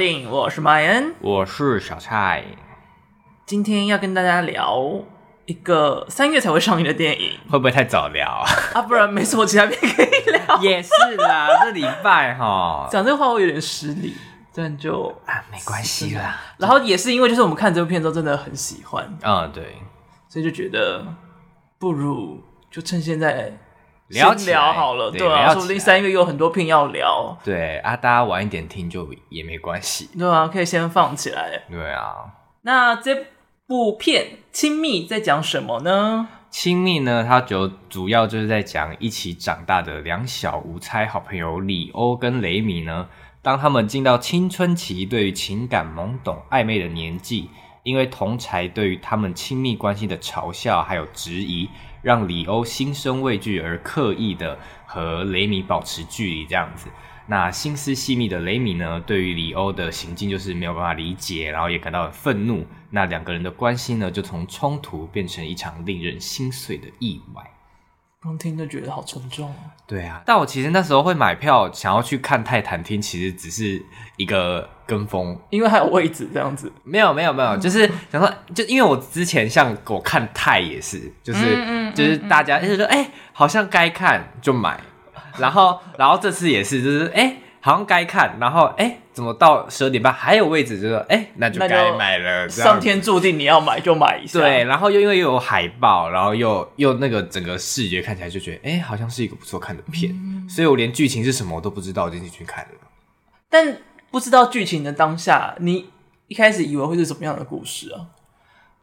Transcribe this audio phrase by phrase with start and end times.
[0.00, 2.42] 电影，我是麦恩，我是小蔡。
[3.44, 4.82] 今天要跟大家聊
[5.44, 8.48] 一个三月才会上映的电影，会不会太早聊啊？
[8.72, 10.56] 啊，不然没什么其他片可以聊。
[10.64, 14.14] 也是啦，这礼拜哈，讲这个话我有点失礼，
[14.54, 16.40] 但就啊，没关系啦。
[16.56, 19.76] 然后也是因为就是我们看这部片之后真的很喜欢，嗯，对，
[20.30, 21.04] 所以就觉得
[21.78, 23.52] 不如就趁现在。
[24.10, 27.36] 聊聊好了，对啊，说不定三月有很多片要聊。
[27.44, 30.08] 对啊，大家晚一点听就也没关系。
[30.18, 31.62] 对啊，可以先放起来。
[31.70, 32.26] 对啊，
[32.62, 33.26] 那这
[33.66, 36.28] 部片《亲密》在讲什么呢？
[36.50, 43.08] 《亲密》呢，它就主要就是在讲一起长大的两小无猜好朋友李欧跟雷米呢，
[43.40, 47.48] 当他们进到青春期，对于情感懵懂暧昧的年纪，
[47.84, 51.68] 因为同才对于他们亲密关系的嘲笑还有质疑。
[52.02, 56.88] 让里欧心生畏惧，而刻意的和雷米保持距离，这样子。
[57.26, 62.66] 那心思细密的雷米呢，对于里欧的行径就是没有办法理解，然后也感到很愤怒。
[62.90, 67.49] 那两个人的关系呢，就从冲突变成一场令人心碎的意外。
[68.22, 69.50] 光听就觉得好沉重。
[69.86, 73.82] 对啊，但我其实那时候会买票想要去看泰坦厅，其实只是
[74.16, 76.70] 一个跟风，因为还有位置这样子。
[76.84, 84.78] 没有没有没有，就是想说，就因为我之前像我看泰也是，就是、嗯、就是大家一直说，哎、欸，好像该看就买，
[85.38, 87.22] 然后然后这次也是，就是哎。
[87.22, 90.80] 欸好像该看，然后哎，怎么到十二点半还有位置？
[90.80, 92.48] 就说哎，那就该买了。
[92.48, 94.40] 上天注定你要买就买一下。
[94.40, 102.70] 对，然后又因为又有海报，然后又又那个整个视觉看起来就觉得哎，好像是一个不错看的片，嗯、所以我连剧情是什么我都不知道，我就进去看了。
[103.50, 103.76] 但
[104.10, 105.90] 不知道剧情的当下，你
[106.28, 108.08] 一开始以为会是什么样的故事啊？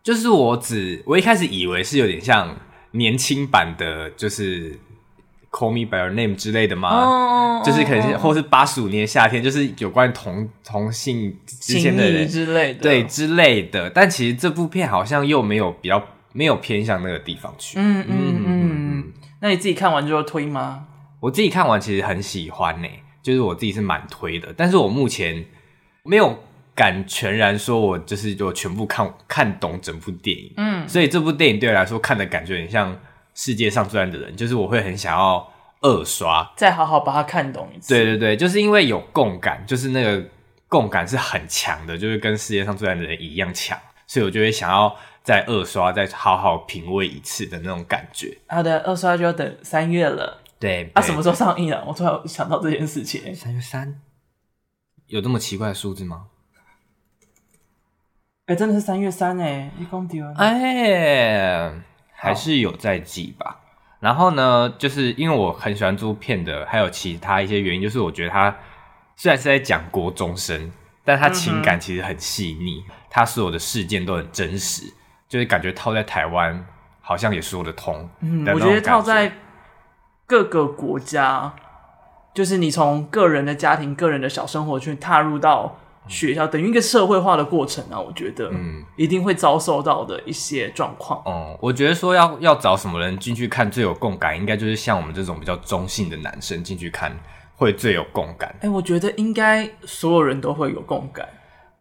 [0.04, 2.56] 就是我只我一开始以为是有点像
[2.92, 4.80] 年轻版的，就是。
[5.50, 13.90] Call Me by Your Name 之类的吗？Oh, 就是可能是，或是八十五年的夏天，就是有关同同性之间的人之类的，对之类的。
[13.90, 16.04] 但其实这部片好像又没有比较
[16.34, 17.80] 没有偏向那个地方去。
[17.80, 19.14] 嗯嗯嗯嗯。
[19.40, 20.86] 那你自己看完之后推吗？
[21.20, 24.54] 我自己看完其实很喜欢呢、欸，就是我自己是蛮推的。
[24.56, 25.44] 但是我目前
[26.04, 26.38] 没有
[26.76, 30.54] 敢全然说我就是就全部看看懂整部电影。
[30.58, 32.96] 嗯，所以这部电影对我来说看的感觉很像。
[33.38, 35.48] 世界上最烂的人，就是我会很想要
[35.82, 37.94] 二刷，再好好把它看懂一次。
[37.94, 40.28] 对对对，就是因为有共感，就是那个
[40.68, 48.36] 共感是很强的，就是跟世界上最烂的人一样强，所以我就会想要再二刷，再好好品味一次的那种感觉。
[48.48, 50.42] 好的，二刷就要等三月了。
[50.60, 51.84] 对，啊，什么时候上映啊？
[51.86, 53.36] 我突然想到这件事情。
[53.36, 54.02] 三月三，
[55.06, 56.26] 有这么奇怪的数字吗？
[58.48, 61.72] 哎、欸，真的是三月三哎，一公丢哎。
[62.20, 63.60] 还是有在记吧，
[64.00, 68.54] 然后呢，就是因为我很喜欢这部片的，还有其他一些原因，就是我觉得他
[69.16, 70.72] 虽然是在讲国中生，
[71.06, 74.92] 但他情感其实很细腻，他所有的事件都很真实，
[75.30, 76.66] 就是感觉套在台湾
[77.00, 78.10] 好像也说得通。
[78.22, 79.32] 嗯，我觉得套在
[80.26, 81.54] 各个国家，
[82.34, 85.78] 就是你从个人的家庭、个人的小生活去踏入到。
[86.08, 91.20] 学校等于一个社会化的过程啊，我觉得，嗯，一定会遭受到的一些状况。
[91.26, 97.18] 哦、嗯，我觉得说要要找什么人进去看最有共感，应该就是像我们这种比较中性的男生进去看
[97.56, 98.50] 会最有共感。
[98.60, 101.28] 哎、欸，我觉得应该所有人都会有共感。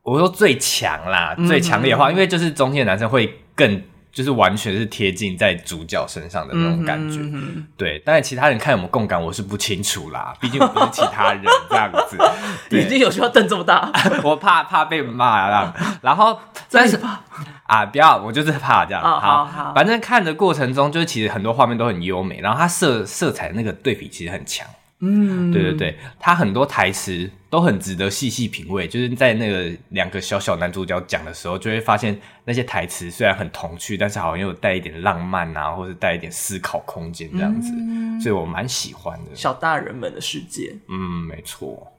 [0.03, 3.83] 我说最强啦，最强烈的话，嗯、因为就是中性的男生会更。
[4.17, 8.03] 就是完全是贴近在主角身上的那种感觉，嗯、哼哼对。
[8.03, 10.35] 但是其他人看有没有共感，我是不清楚啦。
[10.41, 12.17] 毕竟我不是其他人这样子。
[12.75, 13.93] 眼睛有需要瞪这么大？
[14.25, 15.71] 我怕怕被骂啦。
[16.01, 16.41] 然后，
[16.71, 17.21] 但是怕
[17.65, 19.03] 啊，不要，我就是怕这样。
[19.03, 24.67] 好，好，反正看的过程中，就是其实很多画面都很优美，然后它色色彩那个对比其实很强。
[25.01, 28.89] 嗯，对对对，他很多台词都很值得细细品味。
[28.89, 39.35] 就是在那个两个小小男主角讲的时候，就会发现那些台词虽然很童趣，但是好像又有带一点浪漫啊，或者带一点思考空间这样子，嗯、所以我蛮喜欢的。
[39.35, 40.99] 小大人们的世界，嗯，
[41.29, 41.93] 没错。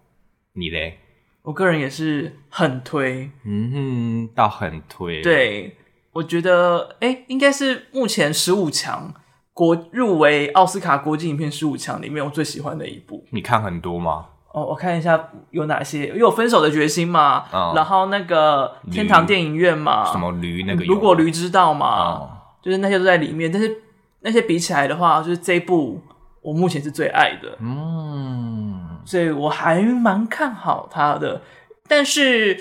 [0.53, 0.97] 你嘞？
[1.43, 5.21] 我个人也是很推，嗯哼，倒很推。
[5.21, 5.77] 对，
[6.13, 9.13] 我觉得，哎，应该是目前十五强。
[9.57, 13.25] 国入围奥斯卡国际影片十五强里面，我最喜欢的一部。
[13.31, 14.27] 你看很多吗？
[14.53, 22.29] 哦，我看一下有哪些，有《分手的决心》嘛，哦、然后那个天堂电影院嘛，什么驴那个，如果驴知道嘛，哦、
[22.61, 23.51] 就是那些都在里面。
[23.51, 23.81] 但是
[24.19, 26.03] 那些比起来的话，就是这一部
[26.43, 27.57] 我目前是最爱的。
[27.59, 31.41] 嗯，所以我还蛮看好他的。
[31.87, 32.55] 但是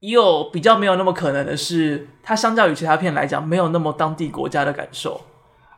[0.00, 5.20] 也有比较没有那么可能的是，它相较于其他片来讲，没有那么当地国家的感受。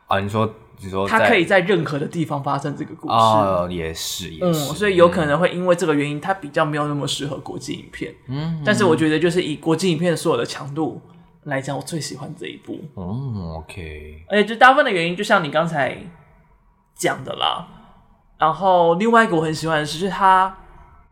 [0.07, 8.13] 啊，你说你说它可以在任何的地方发生这个故事，哦，也是，也是，嗯，所以有可能会因为这个原因，它比较没有那么适合国际影片。
[8.27, 11.01] 嗯，但是我觉得就是以国际影片所有的强度
[11.43, 12.79] 来讲，我最喜欢这一部。
[12.95, 14.25] 嗯，OK。
[14.29, 15.97] 而且就大部分的原因，就像你刚才
[16.93, 17.67] 讲的啦。
[18.37, 20.55] 然后另外一个我很喜欢的是，就是它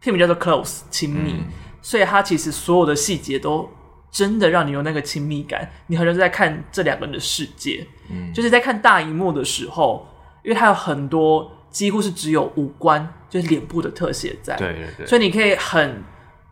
[0.01, 1.45] 片名叫做 Close 亲密，嗯、
[1.81, 3.69] 所以它其实所有的细节都
[4.13, 7.85] 真的让你有那个亲密感，你好像是在看这两个人的世界。
[8.11, 10.07] 嗯，就是在看大荧幕的时候，
[10.43, 16.03] 因为它有很多几乎是只有五官，就是脸部的特写在，对对对，所以你可以很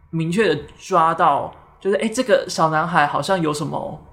[0.09, 4.03] 明确的抓到，就是哎，这个小男孩好像有什么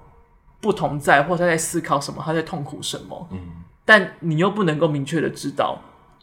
[0.61, 3.27] 不同在，或者他在思考什么，他在痛苦什么。
[3.31, 3.39] 嗯，
[3.83, 5.79] 但你又不能够明确的知道。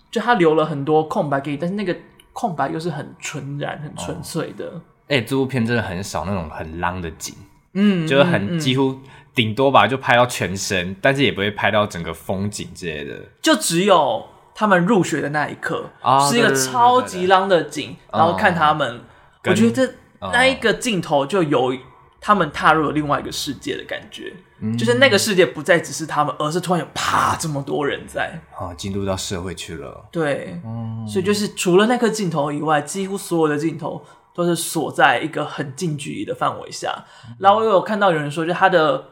[0.08, 1.94] 就他留了很多空白给你，但是那个
[2.32, 4.80] 空白又是很纯然、很纯粹的。
[5.08, 7.34] 哎、这部片真的很少那种很浪的景，
[7.74, 8.98] 嗯，就是很几乎
[9.34, 13.14] 顶多吧，就拍到全身，嗯、但是也不会拍到整个风景之类的。
[13.40, 19.00] 就只有他们入学的那一刻，哦、是一个超级浪的景，然后看他们，哦、
[19.44, 19.94] 我觉得
[20.32, 21.74] 那一个镜头就有
[22.20, 24.32] 他们踏入了另外一个世界的感觉。
[24.78, 30.08] 就是那个世界不再只是他们，而是突然有啪这么多人在啊，进入到社会去了。
[30.10, 34.02] 对，嗯，所以就是除了那颗镜头以外，几乎所有的镜头
[34.36, 37.04] 都是锁在一个很近距离的范围下。
[37.40, 39.02] 然后我有看到有人说，就它的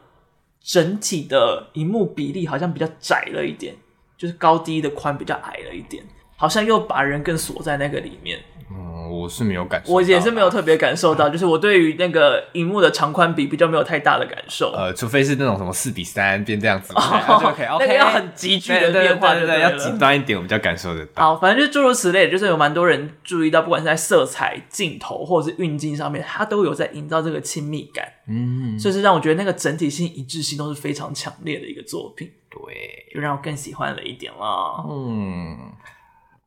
[0.61, 3.75] 整体的荧幕比例好像比较窄了一点，
[4.15, 6.05] 就是高低的宽比较矮了一点，
[6.37, 8.39] 好像又把人更锁在那个里面。
[8.71, 14.71] 嗯，我是没有感受，我也是没有特别感受到， 就是我对于那个荧幕的长宽比比较没有太大的感受。
[14.75, 21.35] 呃，除非是那种什么四比三变这样子， 那个要很急剧的变化，对对，要极端一点，我比较感受得到。
[21.35, 28.03] 好，反正就诸如此类，就是有蛮多人注意到，不管是在色彩、镜头或者是运镜上面，它都有在营造这个亲密感。
[28.27, 32.31] 嗯，所以是让我觉得那个整体性一致性都是非常强烈的一个作品。
[32.49, 34.83] 对，就让我更喜欢了一点啦。
[34.89, 35.54] 嗯。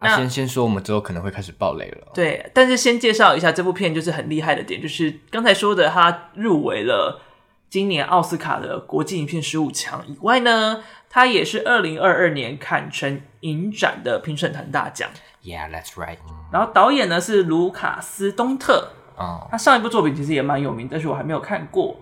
[0.07, 2.07] 先先说，我们之后可能会开始爆雷了。
[2.15, 7.21] 对，但是先介绍一下这部片，就是很厉害的点，就是刚才说的，它入围了
[7.69, 15.11] 今年奥斯卡的国际影片十五强以外呢，它也是二零二二年坎城影展的评审团大奖。
[15.43, 16.19] Yeah, that's right。
[16.53, 21.97] 然后导演呢是卢卡斯东特，哦，他上一部作品其实也蛮有名，但是我还没有看过，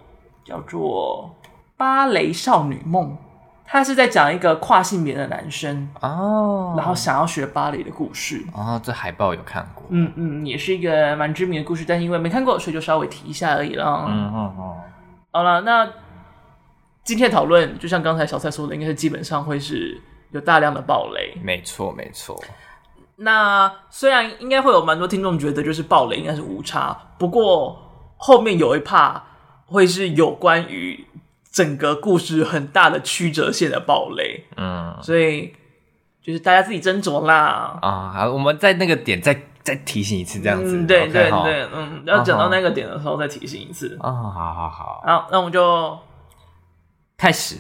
[0.44, 1.34] 叫做
[1.76, 3.10] 《芭蕾少女梦》。
[3.68, 8.80] 他是在讲一个跨性别的男生哦，然后想要学芭蕾的故事哦。
[8.82, 14.06] 这海报有看过，嗯嗯，也是一个蛮知名的故事，但因为没看过，所以就稍微提一下而已了。
[14.08, 14.76] 嗯嗯嗯。
[15.32, 15.86] 好了，那
[17.02, 21.36] 今天的讨论就像刚才小蔡说的，应该是基本上会是有大量的暴雷。
[21.42, 22.40] 没错没错。
[23.16, 27.76] 那虽然应该会有蛮多听众觉得就是暴雷应该是无差，不过
[28.16, 29.20] 后面有一 part
[29.66, 31.05] 会是有关于。
[31.56, 35.54] 整个故事很大的曲折线的暴雷，嗯，所以
[36.22, 37.78] 就是大家自己斟酌啦。
[37.80, 43.96] 啊，好，我们在那个点再再提醒一次，这样子，嗯、对对对，嗯，要讲到那个点的时候再提醒一次。
[44.02, 45.98] 啊，好好好，好，那我们就
[47.16, 47.56] 开始。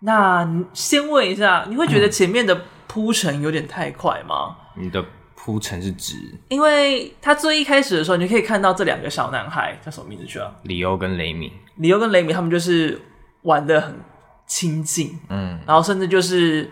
[0.00, 4.58] 那先问一下，你会觉得前面的铺陈有点太快吗？
[4.76, 5.02] 你的。
[5.42, 6.16] 铺陈是指，
[6.50, 10.54] 因为他最一开始的时候，你可以看到这两个小男孩叫什么名字去了？
[10.64, 11.50] 李欧跟雷米。
[11.80, 13.00] 李欧跟雷米他们就是
[13.42, 13.98] 玩的很
[14.46, 16.70] 亲近，嗯，然后甚至就是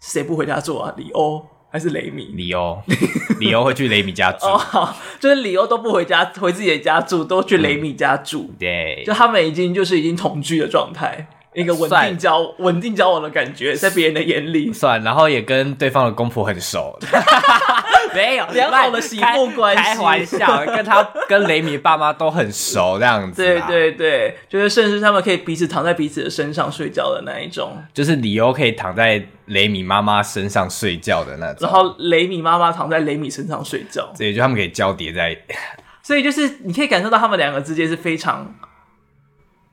[0.00, 0.92] 谁不回家住啊？
[0.96, 2.32] 李欧还是雷米？
[2.34, 2.82] 李欧，
[3.40, 11.26] 李欧会去雷米家住， 哦，好就是李欧都不回家，回自己的家住，都去雷米家住，嗯、对，就他们已经就是已经同居的状态。
[11.54, 16.96] 一个稳定交稳定交往的感觉，在别人的眼里算，然后也跟对方的公婆很熟，
[18.14, 35.36] 没有良好的媳妇关系，开玩笑，跟他跟雷米爸妈都很熟，这样子，对对对，就是甚至他们可以彼此躺在彼此的身上睡觉的那一种，就是李欧可以躺在雷米妈妈身上睡觉的那种，然后雷米妈妈躺在雷米身上睡觉，所以就他们可以交叠在，
[36.02, 38.54] 所以就是你可以感受到他们两个之间是非常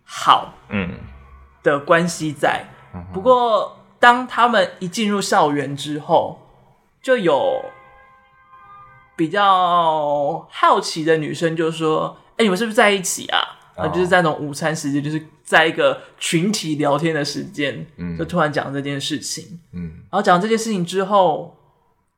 [0.04, 0.90] 好，嗯。
[1.64, 2.64] 的关系在，
[3.12, 6.40] 不过当他们一进入校园之后，
[7.02, 7.60] 就有
[9.16, 13.40] 比较好奇的女生就说：“哎、欸，你们是不是在一起啊？”
[13.76, 17.86] 啊，就是在那种午餐时间，就是在一个群体聊天的时间，
[18.18, 19.60] 就突然讲这件事情。
[19.74, 21.56] 嗯，然后讲这件事情之后。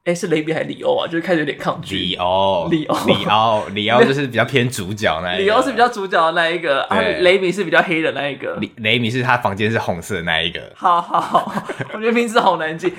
[0.07, 1.05] 哎，是雷比还是李欧啊？
[1.05, 1.97] 就是开始有点抗拒。
[1.97, 5.43] 李欧，李欧，李欧， 李欧就是比较偏主角那一個。
[5.43, 8.55] 李欧是比较主角的那一个，啊，雷米是比较黑的那一个。
[8.61, 10.61] 雷雷米是他房间是红色的那一个。
[10.77, 11.51] 好好好，
[11.93, 12.93] 我觉得名字好难记。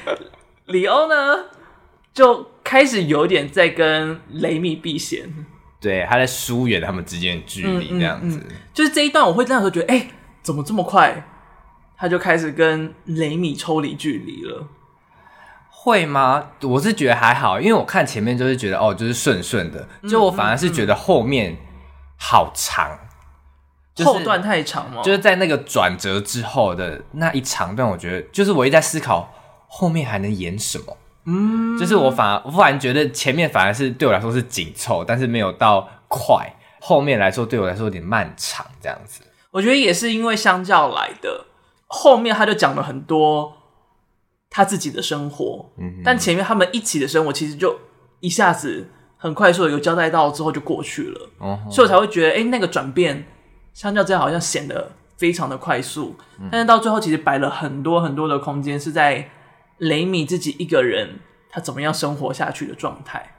[0.66, 1.44] 李欧呢，
[2.18, 5.32] 就开始有点在跟雷米避嫌。
[5.78, 8.44] 对，他在疏远他们之间的距离，这样子。
[8.74, 10.08] 就是这一段，我会这样说，觉得哎，
[10.42, 11.24] 怎么这么快？
[11.96, 14.66] 他就开始跟雷米抽离距离了。
[15.70, 16.48] 会吗？
[16.62, 21.56] 我是觉得还好，因为我看前面就是觉得哦，就是顺顺的，就我反而是觉得后面
[22.16, 22.98] 好长，
[24.04, 25.00] 后段太长了？
[25.04, 29.32] 就是在那个转折之后的那一长段，我觉得就是我一直在思考
[29.68, 30.96] 后面还能演什么。
[31.28, 39.20] 嗯，就是我反而我反而觉得前面反而是对我来说是紧凑，但是没有到快，后面来说对我来说有点漫长这样子。
[39.50, 41.46] 我觉得也是因为相较来的，
[41.86, 43.54] 后面他就讲了很多。
[44.50, 47.78] 他自己的生活，嗯，但前面他们一起的生活其实就
[48.20, 53.26] 一下子很快速的有交代到之后就过去了，哦、所以我才会觉得，哎、欸，那个转变
[53.74, 59.30] 相较之下好像显得非常的快速，嗯、但是到最后其实摆了很多很多的空间是在
[59.78, 61.20] 雷米自己一个人
[61.50, 63.34] 他怎么样生活下去的状态，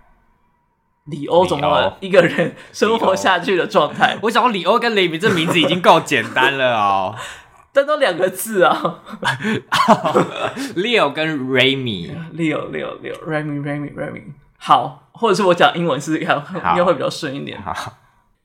[1.05, 1.46] 里欧。
[1.46, 4.17] 怎么一个人生活下去的状态？
[4.24, 7.15] 我想说里欧跟雷米这名字已经够简单了哦。
[7.72, 9.03] 但都两个字啊，
[10.75, 14.24] Leo 跟 Remy，Leo Leo Leo，Remy Remy Remy，
[14.58, 16.36] 好，或者是我讲英文试试看，
[16.72, 17.62] 应该会比较顺一点。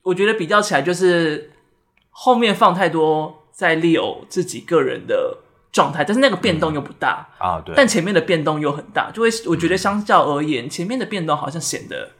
[0.03, 1.51] 我觉得比较起来，就是
[2.11, 5.39] 后面放太多在 Leo 自己个人的
[5.75, 7.75] 状态，但是那个变动又不大啊，对。
[7.75, 12.11] 但前面的变动又很大，就会我觉得相较而言，前面的变动好像显得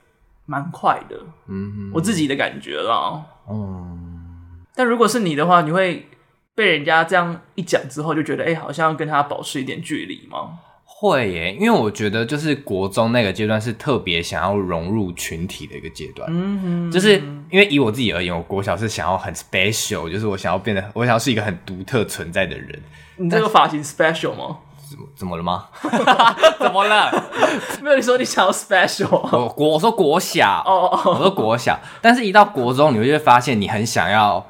[0.45, 1.15] 蛮快的。
[1.47, 3.23] 嗯，我自己的感觉啦。
[3.49, 6.09] 嗯，但如果是你的话，你会。
[6.57, 10.57] 被人家这样一讲之后，就觉得哎、欸，好像要跟他保持一点距离吗？
[10.97, 16.25] 会耶，因为我觉得就是国中那个阶段是特别想要融入群体的一个阶段。
[16.31, 17.17] 嗯哼，就是
[17.51, 22.81] 因为以我自己而言，我国小是想要很 special，就是我想要变得，我想要是一个很独特存在的人。
[23.17, 24.59] 你这个发型 special 吗？
[24.89, 25.65] 怎么怎么了吗？
[26.59, 27.11] 怎么了？
[27.83, 29.09] 没有，你说你想要 special。
[29.37, 34.45] 我国我说国小哦哦，我说国小，但是一到国中，你会发现你很想要。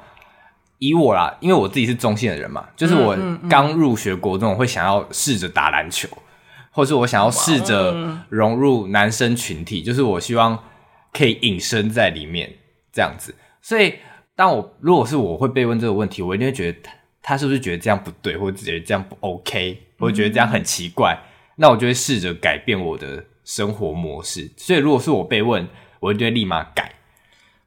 [0.78, 3.18] 以我啦，因为我自己是中性的人嘛，就是我
[3.50, 6.06] 刚入学国中，我会想要试着打篮球，
[6.75, 7.96] 或是我想要试着
[8.27, 10.62] 融入男生群体，就是我希望
[11.13, 12.53] 可以隐身在里面
[12.91, 13.34] 这样子。
[13.62, 13.96] 所以，
[14.36, 16.91] 当我如果是我会被问这个问题，我一定会觉得他
[17.24, 21.17] 他是不是觉得这样不对，或者觉得这样不 OK，或者觉得这样很奇怪，
[21.55, 24.51] 那我就会试着改变我的生活模式。
[24.58, 25.65] 所以，如果是我被问，
[26.01, 26.96] 我就会立马改，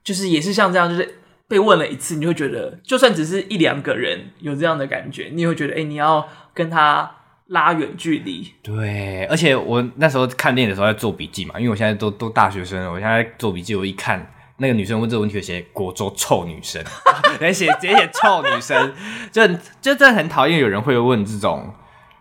[0.05, 1.15] 就是也是像这样，就是。
[1.51, 7.11] 被问了一次，你就会觉得，就算只是一两个人有这样的感觉，你也会觉得，哎、欸，你要跟他
[7.49, 8.51] 拉远距离。
[8.63, 16.83] 对，而且我那时候看电影的时候在做笔记嘛，因为我现在都都大学生了，我现在做笔记，我一看那个女生问这个问题，写国中臭女生，
[17.41, 18.95] 来写直接写臭女生，
[19.31, 19.47] 就
[19.81, 21.73] 就真的很讨厌有人会问这种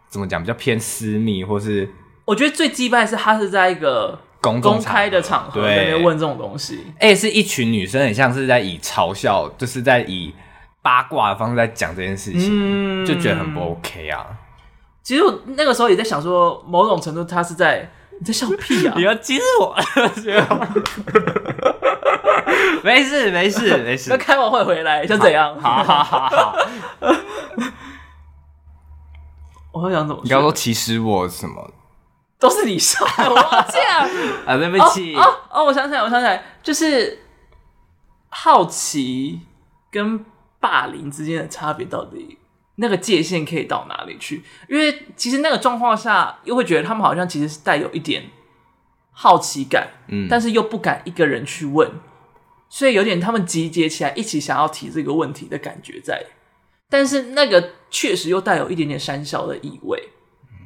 [0.09, 1.89] 怎么讲比较偏私密，或是
[2.25, 4.19] 我觉得最机掰的是她是在一个。
[4.39, 10.31] 公公开的场合在那边问这种东西，哎、欸，是一群女生，很像是在以嘲笑，就是在以
[10.81, 14.27] 八卦的方式在讲这件事情，嗯、就觉得很不 OK 啊。
[15.07, 19.73] 其实我那个时候也在想说，某种程度他是在你在笑屁啊， 你要激我，
[22.83, 25.57] 没事没事没事，那开完会回来就怎样？
[25.61, 26.57] 好好好好，
[29.71, 30.21] 我会想怎么？
[30.25, 31.71] 你刚说其实我什么？
[32.37, 34.01] 都是你说的，我这样
[34.45, 37.17] 啊，对不起哦哦，哦，我想起来，我想起来，就是
[38.27, 39.39] 好奇
[39.89, 40.25] 跟
[40.59, 42.37] 霸凌之间的差别到底
[42.77, 44.41] 那个界限可以到哪里去？
[44.67, 48.23] 因为其实那个状况下，又会觉得他们好像其实是带有一点
[49.11, 51.91] 好奇感，嗯，但是又不敢一个人去问，
[52.69, 56.23] 所以有点他们集结起来一起想要提这个问题的感觉在，
[56.89, 60.09] 但是那个确实又带有一点点山小的意味。
[60.51, 60.57] 嗯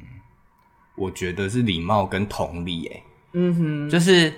[0.94, 3.02] 我觉得是礼貌跟同理，哎，
[3.32, 4.30] 嗯哼，就是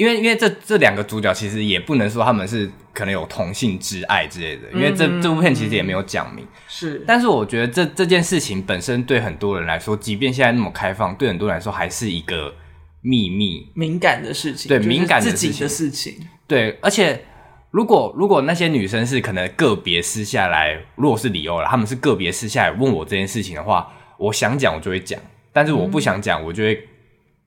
[0.00, 7.04] 因为因为这这两个主角其实也不能说他们是可能有同性之爱之类的，因为这这部片其实也没有讲明，是。
[7.06, 12.54] 但是我觉得这这件事情本身对很多人来说，即便现在那么开放，对很多人来说还是一个
[13.02, 16.14] 秘密、敏感的事情，对敏感的自己的事情，
[16.46, 16.78] 对。
[16.80, 17.22] 而且
[17.70, 25.20] 如果如果那些女生是可能个别私下来，如果是理由了，他们是个别私下来问我这件事情的话，我想讲我就会讲。
[25.52, 26.88] 但是我不想讲，嗯、我就会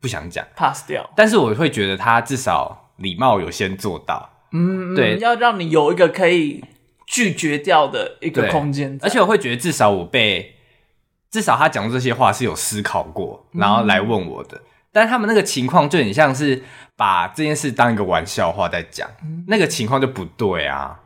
[0.04, 1.10] 不想讲，pass 掉。
[1.16, 6.62] 但是我会觉得他至少礼貌有先做到，嗯，对，要让你有一个可以
[7.08, 9.00] 拒绝掉的一个空间。
[9.02, 10.56] 而且我会觉得至少我被，
[11.32, 14.58] 至少他讲这些话是有思考过，然后来问我的。
[14.58, 16.62] 嗯、但他们那个情况就很像是
[16.98, 21.00] 把这件事当一个玩笑话在讲，嗯、那个情况就不对啊。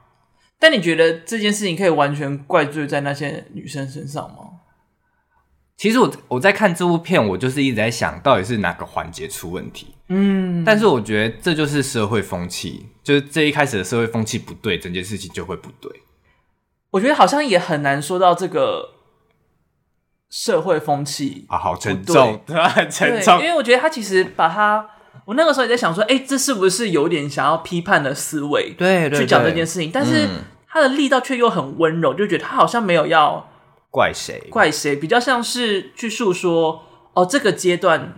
[0.59, 4.46] 但你觉得这件事情可以完全怪罪在那些女生身上吗？
[5.77, 9.93] 其实我我在看这部片，我就是一直在想到底是哪个环节出问题。
[10.09, 15.91] 嗯，但是我觉得这就是社会风气，就是这一开始的社会风气不对，整件事情就会不对。
[16.89, 18.95] 我觉得好像也很难说到这个
[20.31, 23.39] 社会风气啊，好沉重， 对，很沉重。
[23.39, 24.89] 因为我觉得他其实把他，
[25.25, 28.73] 我那个时候也在想说，哎，这是不是有点想要批判的思维？
[28.75, 30.27] 对，去讲这件事情，但是
[30.67, 33.47] 他的力道却又很温柔，就觉得他好像没有要
[33.97, 38.13] 怪谁，怪谁，比较像是去诉说，哦，这个阶段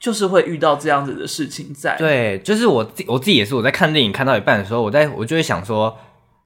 [0.00, 1.94] 就是会遇到这样子的事情在。
[1.98, 5.94] 对，就是我自我自己也是，我在看电影看到一半的时候，我在我就会想说，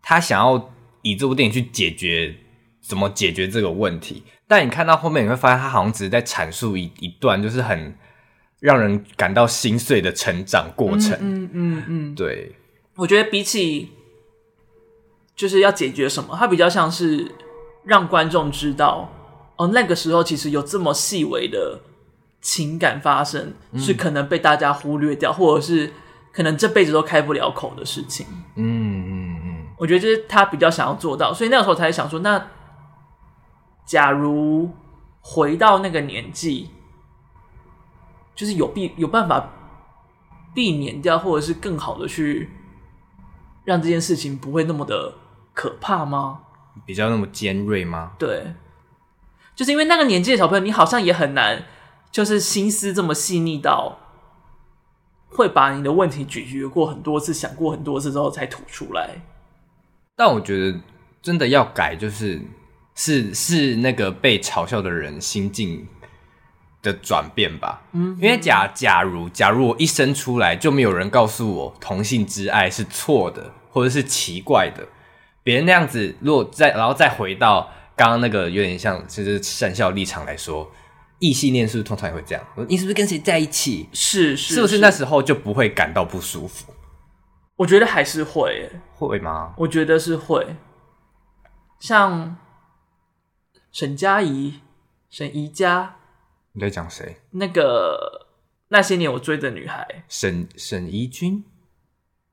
[0.03, 2.35] 他想要以这部电影去解决
[2.81, 4.25] 怎么解决这个问题。
[4.49, 7.97] 但你看到后面，你会发现他好像只是在阐述一一段，就是很
[8.59, 11.13] 让人感到心碎的成长过程。
[11.21, 12.57] 嗯嗯嗯，嗯，对。
[12.97, 13.91] 我觉得比起
[15.37, 17.31] 就是要解决什么，它比较像是
[17.87, 19.09] 让观众知道，
[19.57, 21.81] 哦，那个时候其实有这么细微的
[22.43, 25.91] 情感发生，嗯、是可能被大家忽略掉，或者是
[26.33, 28.27] 可能这辈子都开不了口的事情。
[28.57, 32.47] 嗯嗯嗯，我觉得这是他比较想要做到，所以那个时候才想说那。
[33.87, 34.69] 假如
[35.21, 36.71] 回到那个年纪，
[38.35, 39.49] 就是有避有办法
[40.53, 42.51] 避免掉，或者是更好的去
[43.63, 45.15] 让这件事情不会那么的
[45.55, 46.41] 可怕吗？
[46.85, 48.13] 比较那么尖锐吗？
[48.19, 48.55] 对，
[49.55, 51.65] 就是因为那个年纪的小朋友，你好像也很难，
[52.11, 53.99] 就是心思这么细腻到
[55.29, 59.23] 会把你的问题咀嚼过很多次，想过很多次之后才吐出来。
[60.15, 60.81] 但我觉得
[61.23, 62.43] 真的要改，就是。
[62.99, 65.87] 是是那个被嘲笑的人心境
[66.81, 74.89] 的转变吧，嗯，因为假假如假如我一生出来就没有人告诉我同性之爱是错的或者是奇怪的，
[75.47, 80.69] 别人那样子，如果再然后再回到刚刚那个有点像就是善笑立场来说，
[81.21, 82.45] 异性恋是不是通常也会这样？
[82.69, 83.89] 你是不是跟谁在一起？
[83.93, 86.75] 是是，是不是那时候就不会感到不舒服？
[87.55, 89.55] 我觉得还是会，会吗？
[89.59, 90.57] 我觉得是会，
[91.79, 92.37] 像。
[93.73, 94.61] 沈佳宜，
[95.11, 95.97] 沈宜佳，
[96.53, 97.21] 你在讲谁？
[97.33, 98.27] 那个
[98.69, 101.45] 那些年我追的女孩，沈沈怡君，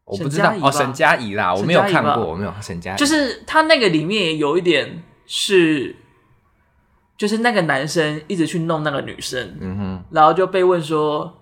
[0.05, 5.95] 我不知道哦，沈佳宜啦，我没有看过，我没有沈佳宜，就是他那个里面也有一点是，
[7.17, 11.39] 就是那个男生一直去弄那个女生，嗯哼，然后就被问说。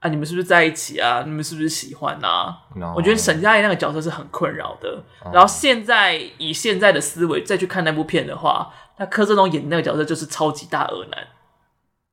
[0.00, 1.22] 啊，你们是不是在一起啊？
[1.24, 2.92] 你们是不是喜欢啊？No.
[2.94, 5.02] 我觉得沈佳宜那个角色是很困扰的。
[5.22, 5.34] Oh.
[5.34, 11.26] 然后现在以现在的思维再去看那部片的话，那柯震东演的那个角色就是超级大恶男。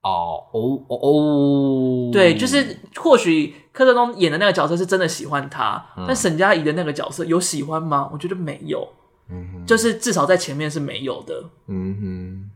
[0.02, 8.10] 哦哦哦哦，对，就是或许柯震东演的那个角色是真的喜欢他，嗯、但沈佳宜的那个角色有喜欢吗？
[8.12, 8.88] 我觉得没有。
[9.30, 11.44] 嗯哼，就是至少在前面是没有的。
[11.68, 12.52] 嗯哼，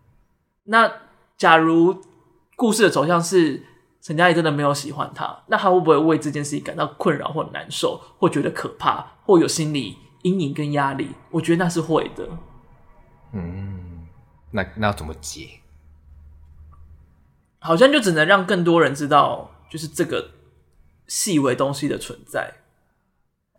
[0.65, 0.91] 那
[1.37, 2.01] 假如
[2.55, 3.63] 故事的走向是。
[4.01, 11.07] 沈佳宜真的没有喜欢他，那他会不会为这件事情感到困扰或难受，或觉得可怕，或有心理阴影跟压力？
[11.31, 12.29] 我觉得那是会的。
[13.33, 14.05] 嗯，
[14.51, 15.47] 那那要怎么解？
[17.65, 20.29] 好像就只能让更多人知道，就是这个
[21.07, 22.53] 细微东西的存在。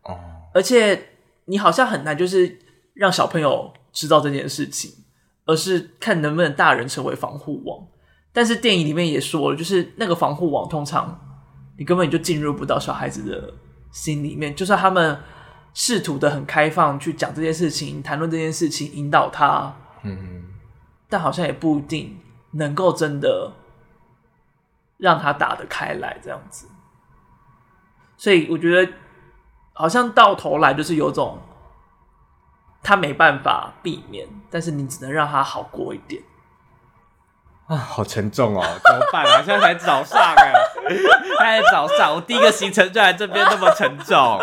[0.05, 0.17] 哦，
[0.55, 1.09] 而且
[1.47, 2.59] 你好像很难，就是
[2.95, 4.93] 让小朋友知道这件事情，
[5.45, 7.87] 而是看能不能大人成为防护网。
[8.33, 11.19] 但是电影里面也说了，就是那个防护网通常
[11.77, 13.55] 你根本就进入不到小孩子的
[13.91, 15.19] 心里面，就算他们
[15.75, 20.45] 试图的很开放去讲这件事情、谈论这件事情、引导他，嗯，
[21.09, 22.19] 但好像也不一定
[22.53, 23.53] 能够真的
[24.99, 26.69] 让他打得开来这样子。
[28.17, 28.93] 所以我觉得
[29.73, 31.39] 好像到头来就是有种
[32.83, 36.23] 他没办法避免，但是你只能让他好过一点。
[37.67, 39.43] 啊，好沉重哦，怎么办啊？
[39.45, 40.53] 现在才早上哎，
[40.87, 44.41] 现在早上，我第一个行程就来这边，那么沉重。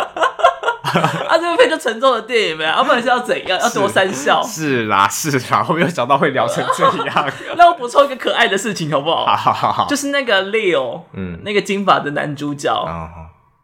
[1.27, 2.63] 啊，这部片就沉重的电影没？
[2.65, 3.60] 啊，不然是要怎样？
[3.60, 4.41] 要多三笑？
[4.43, 7.32] 是啦，是啦， 我没有想到会聊成这样。
[7.58, 9.25] 那我补充一个可爱的事情好不好？
[9.36, 13.10] 好好好，就是那个 Leo，嗯，那个金发的男主角，哦、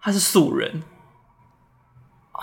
[0.01, 0.83] 他是素人，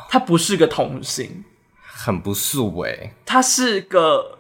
[0.09, 1.45] 他不是个童星，
[1.83, 4.33] 很不素哎，他是个。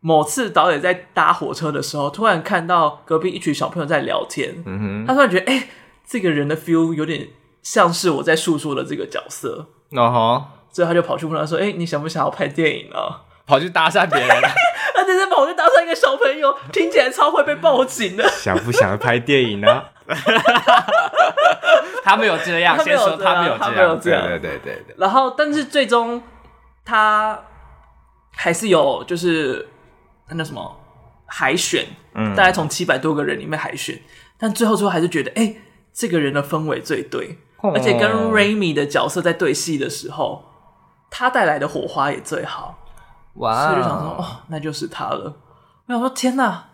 [0.00, 5.68] 某次导演在搭火车的时候，突然看到隔壁一群小朋友在聊天，嗯哼，他突然觉得，哎、欸，
[6.06, 7.26] 这个人的 feel 有点
[7.70, 13.20] 像是我在诉说的这个角色，哦吼，所以他就跑去问他说，哎、欸，你想不想要拍电影啊？
[13.46, 14.28] 跑去搭讪别人，
[14.96, 18.26] 他直接跑去搭讪一个小朋友，听起来超会被报警的。
[18.30, 19.82] 想不想要拍电影呢？
[22.02, 24.82] 他没有这样，先说他没有这样，他没有这样，对对对。
[24.96, 26.22] 然后，但是最终
[26.86, 27.38] 他
[28.34, 29.68] 还是有，就是。
[30.30, 30.78] 那什么
[31.24, 33.98] 海选，嗯，大概从七百多个人里面海选，
[34.38, 35.56] 但最后最后还是觉得，哎、欸，
[35.90, 40.44] 这个人的氛围最对，哦、而且跟 Remy 的角色在对戏的时候，
[41.10, 42.78] 他带来的火花也最好，
[43.34, 45.34] 哇，所以就想说，哦，那就是他了。
[45.86, 46.64] 我想说，天哪，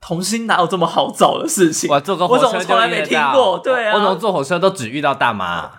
[0.00, 1.90] 童星哪有这么好找的事情？
[1.92, 3.58] 我坐个火车我怎么从来没听过？
[3.58, 5.70] 对啊，我怎么坐火车都只遇到大妈？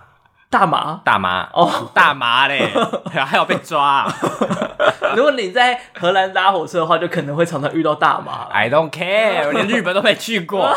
[0.50, 1.02] 大麻？
[1.04, 1.50] 大妈？
[1.52, 2.72] 哦， 大麻嘞，
[3.12, 4.14] 还要被抓啊。
[5.16, 8.48] 如果你在荷兰搭火车的话，就可能会常常遇到大麻。
[8.50, 10.74] I don't care，我连日本都没去过。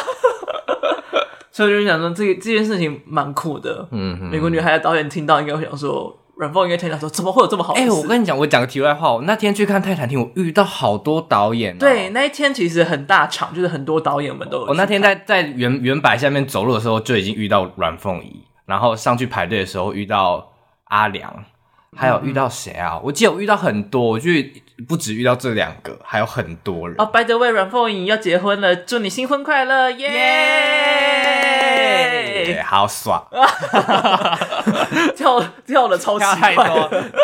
[1.53, 3.89] 所以我就想说，这这件事情蛮酷的。
[3.91, 7.81] 嗯哼，美国女孩的导演听到应该会想说，阮凤应该听到说，怎么会有这么好的？
[7.81, 11.79] 哎、欸，我跟你讲，我讲个题外话，我那天去看泰坦厅，我遇到好多导演、喔。
[11.79, 14.67] 对，那一天其实很大场，就是很多导演们都有。
[14.67, 20.53] 我那天在在原原摆下面走路的时候，就已经遇到阮凤仪，然后上去排队的时候遇到
[20.85, 21.45] 阿良。
[21.97, 22.93] 还有遇到谁啊？
[22.95, 24.31] 嗯、我记得我遇到很多，我就
[24.89, 26.97] 不止遇到这两个，还有很多人。
[27.01, 30.09] 哦、oh，By the way，阮凤仪要结婚了，祝你新婚快乐，耶、
[32.47, 32.61] yeah!
[32.61, 32.65] yeah!！
[32.65, 33.27] 好爽，
[35.17, 36.55] 跳跳的超级快，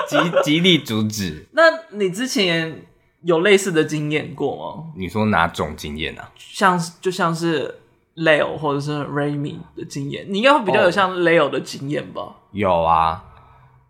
[0.08, 1.46] 极极力阻止。
[1.52, 2.82] 那你之前
[3.22, 4.84] 有类似的经验过吗？
[4.96, 6.30] 你说哪种经验啊？
[6.36, 7.80] 像就像是
[8.16, 13.22] Leo 或者是 Remy 的经验，你应该会比较有像 Leo 的经验吧？Oh, 有啊。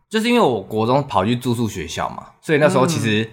[0.08, 3.28] 就是因为我国中跑去住宿学校嘛，所以那时候其实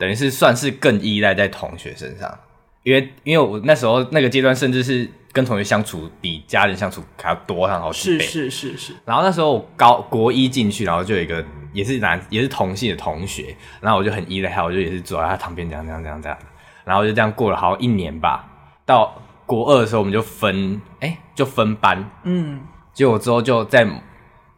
[0.00, 2.38] 等于是算是更依赖在同学身上，
[2.82, 8.24] 因为因为我那时候那个阶段甚至是跟同学相处比家人相处还要多上好几倍。
[8.24, 8.94] 是是是是。
[9.04, 16.38] 然后那时候我高国一进去，然后就有一个也是男也是同系的同学，然后我就很依赖他，我就也是坐在他旁边这样这样这样这样，
[16.84, 18.48] 然后就这样过了好像一年吧。
[18.86, 22.60] 到国二的时候我们就分哎、欸、就分班，嗯，
[22.94, 23.86] 结果之后就在。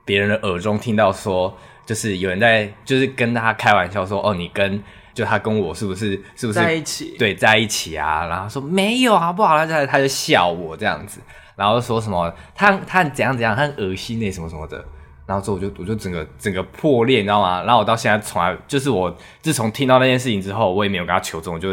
[0.04, 4.82] 别人的耳中听到说，就是有人在，就是跟他开玩笑说，哦，你跟
[5.14, 7.16] 就他跟我是不是是不是在一起？
[7.18, 8.26] 对，在一起啊。
[8.26, 11.20] 然后说没有啊，不好，他在他就笑我这样子，
[11.56, 14.84] 然后说什么他他怎样怎样，他很恶心那什么什么的。
[15.24, 17.62] 然后之后我就我就整个整个破裂，你知道吗？
[17.62, 21.70] 然后我到现在从来就是我自从听到那件事情之后，我也没有跟他求证，我就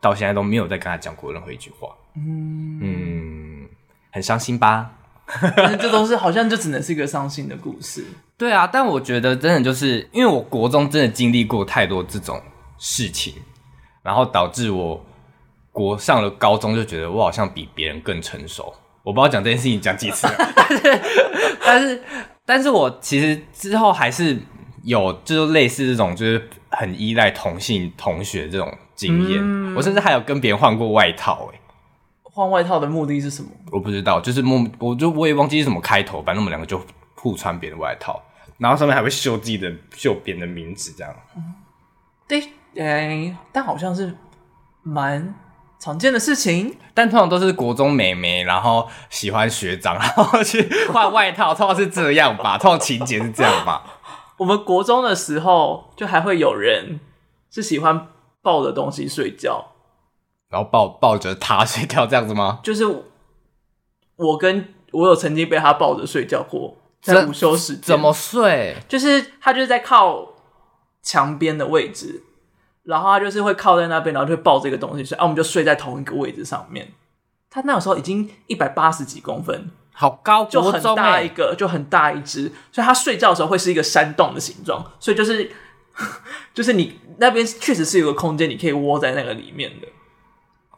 [0.00, 1.88] 到现在都没有再跟他讲过任何一句话。
[2.16, 3.68] 嗯嗯，
[4.12, 4.90] 很伤心吧？
[5.80, 8.04] 这都是好像就只能是一个伤心的故事。
[8.36, 12.40] 对啊，但我觉得真的就是因为我国中真的经历过太多这种
[12.80, 13.34] 事情，
[14.02, 15.00] 然后导致我
[15.70, 18.74] 国上了高中就觉得我好像比别人更成熟。
[19.04, 21.00] 我不知道讲这件事情讲几次了， 但是
[21.64, 22.02] 但是
[22.44, 24.38] 但是我其实之后还是
[24.82, 29.38] 有就是类似这种就是很依赖同性同学这种经验。
[29.40, 31.60] 嗯，我甚至还有跟别人换过外套欸。
[32.22, 33.50] 换外套的目的是什么？
[33.72, 36.80] 我不知道，就是莫，我就我也忘记是什么开头，反正我们两个就
[37.16, 38.22] 互穿别的外套，
[38.58, 41.12] 然后上面还会绣自己的绣别人的名字，这样。
[41.36, 41.54] 嗯、
[42.28, 42.40] 对，
[42.80, 44.16] 哎、欸，但好像是
[44.82, 45.34] 蛮
[45.78, 54.00] 常见的事情，但通常都是国中美眉，然后喜欢学长， 然后去换外套，通常是这样吧，通常情节是这样吧。
[54.38, 56.98] 我们国中的时候，就还会有人
[57.50, 58.08] 是喜欢
[58.40, 59.72] 抱着东西睡觉。
[60.48, 62.60] 然后抱抱着他睡觉这样子吗？
[62.62, 62.86] 就是
[64.16, 68.76] 我跟我有曾经被他抱着睡觉过，在午休时间怎么睡？
[68.88, 70.26] 就是他就是在靠
[71.02, 72.24] 墙边的位置，
[72.84, 76.92] 然后他就是会靠在那边，然后就会抱这个东西睡，啊，我们就睡在同一个位置上面。
[77.50, 85.50] 他那个时候已经一百八十几公分，好高，就很大一个，就很大一只，所以他睡觉的时候会是一个山洞的形状，所以就是
[86.54, 89.88] 就是你那边确实是有个空间，你可以窝在那个里面的。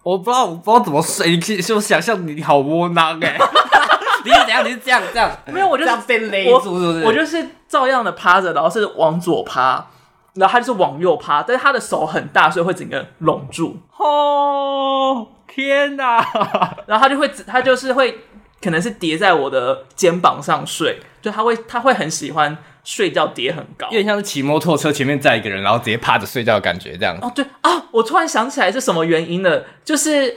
[0.02, 1.30] 我不知道，我不知道怎么睡。
[1.30, 3.38] 你可以就想象你好窝囊哎！
[4.24, 4.64] 你是怎样？
[4.64, 5.30] 你是这样这样？
[5.46, 7.04] 没有，我就是被勒住，是不是？
[7.04, 9.86] 我就是照样的趴着，然后是往左趴，
[10.34, 13.78] 然后他就是往右趴，但是他的手很大，所以会整个拢住。
[13.96, 16.26] 哦，天哪！
[16.86, 18.18] 然后他就会，他就是会，
[18.62, 22.56] 可能是叠在我的肩膀上睡，就他会，他会很喜欢。
[22.84, 27.16] 睡觉叠很高，有点像是骑摩托车前面载一个人，然后直接趴着睡觉的感觉，这样。
[27.22, 30.36] 哦，对啊，我突然想起来是什么原因了，就是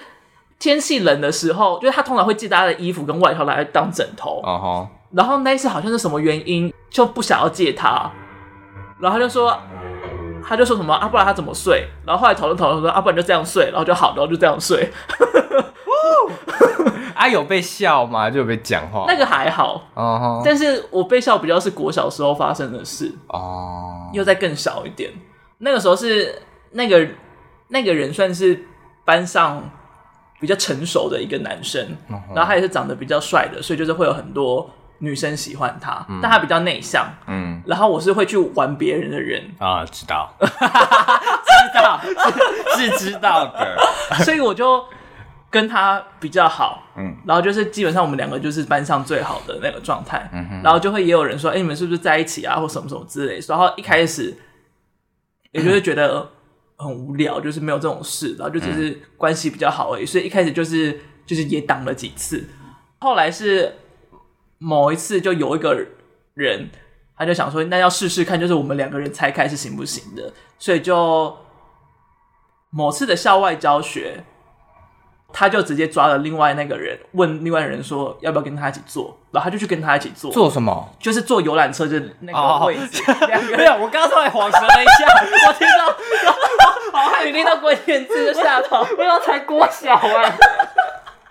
[0.59, 4.41] 天气冷的时候，就是他通常会借他的衣服跟外套来当枕头。
[4.43, 5.17] 哦、uh -huh.
[5.17, 8.11] 然后那一次好像是什么原因就不想要借他，
[8.99, 9.59] 然后他就说，
[10.47, 11.87] 他就说什么啊，不然他怎么睡？
[12.05, 14.91] 然后后来讨论讨论说啊，不然就这样睡，然后就好，然后就这样睡。
[17.15, 18.29] 啊，有被笑吗？
[18.29, 19.05] 就有被讲话？
[19.07, 20.41] 那个还好，uh -huh.
[20.43, 24.13] 但是我被笑比较是国小时候发生的事哦，uh -huh.
[24.13, 25.09] 又再更小一点。
[25.59, 27.07] 那个时候是那个
[27.69, 28.65] 那个人算是
[29.05, 29.63] 班上
[30.41, 32.35] 比较成熟的一个男生，uh -huh.
[32.35, 36.19] 然后他也是长得比较帅的，所以就是会有很多女生喜欢他，uh.
[36.21, 39.43] 但他比较内向，嗯、uh 然后我是会去玩别人的人。
[39.59, 41.99] 啊，uh, 知道， 知道
[42.75, 43.77] 是，是知道的，
[44.23, 44.83] 所以我就。
[45.51, 53.39] 跟他比较好，嗯，然后就是基本上我们两个就是班上最好的那个状态，嗯哼，然后就会也有人说，哎、欸，你们是不是在一起啊，或什么什么之类。
[53.39, 53.45] 的。
[53.47, 54.35] 然后一开始
[55.53, 56.29] 也就是觉得
[56.75, 62.45] 很无聊，就是没有这种事，然后就只是关系比较好而已，所以一开始就是就是也挡了几次，
[62.99, 63.73] 后来是
[64.57, 65.85] 某一次就有一个
[66.33, 66.69] 人，
[67.17, 71.37] 他就想说那要试试看，就是我们两个人拆开是行不行的，所以就
[72.69, 74.23] 某次的校外教学。
[75.37, 80.31] 他就直接抓了另外那个人，问另外人说要不要跟他一起坐，然后他就去跟他一起坐。
[80.31, 80.95] 坐什么？
[80.97, 83.03] 就是坐游览车，就是那个位置。
[83.51, 85.05] 没有，我刚刚突然恍神了一下，
[85.49, 85.87] 我听到，
[86.97, 90.37] 好害你听到关键字就吓到， 我要才国小啊，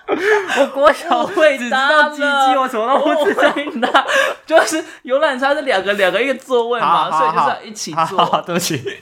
[0.60, 3.88] 我国小会只知道鸡鸡，我什么都不知道。
[4.46, 8.42] 就是游览车是两个两个一个座位嘛，所以就是要一起坐。
[8.46, 8.98] 对不起。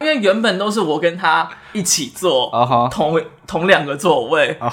[0.00, 2.90] 因为原本都是我跟他一起坐，uh.
[2.90, 4.72] 同同两个座位，uh.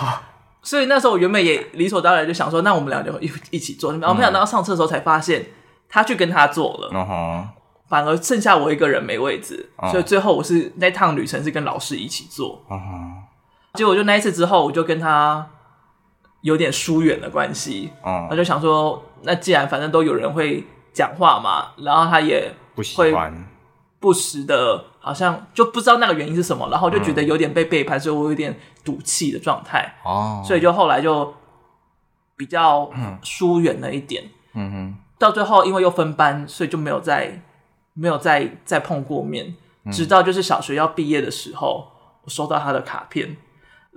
[0.63, 3.91] 所以那时候我原本也理所当然就想说，那我们俩就一一起坐。
[3.91, 5.45] 然后没想到上车的时候才发现，
[5.87, 7.43] 他去跟他坐了，uh.
[7.87, 9.91] 反而剩下我一个人没位置，uh.
[9.91, 12.65] 所以最后我是那趟旅程是跟老师一起坐。
[12.67, 12.79] Uh.
[13.75, 15.47] 结果就那一次之后，我就跟他
[16.41, 17.91] 有点疏远的关系。
[18.01, 18.35] 我、uh huh.
[18.35, 23.45] 就想说，那既然反正都有人会讲话嘛，然后他也不喜欢。
[24.01, 29.95] 不时的，好像就不知道那个原因是什么，然后就觉得有点被背叛，嗯、所以我有点赌气的状态。
[30.05, 31.33] 哦，所以就后来就
[32.37, 32.89] 比较
[33.21, 34.23] 疏远了一点。
[34.53, 37.41] 嗯哼，到最后因为又分班，所以就没有再
[37.93, 39.53] 没有再再碰过面。
[39.91, 41.91] 直到就是小学要毕业的时候，
[42.23, 43.35] 我收到他的卡片，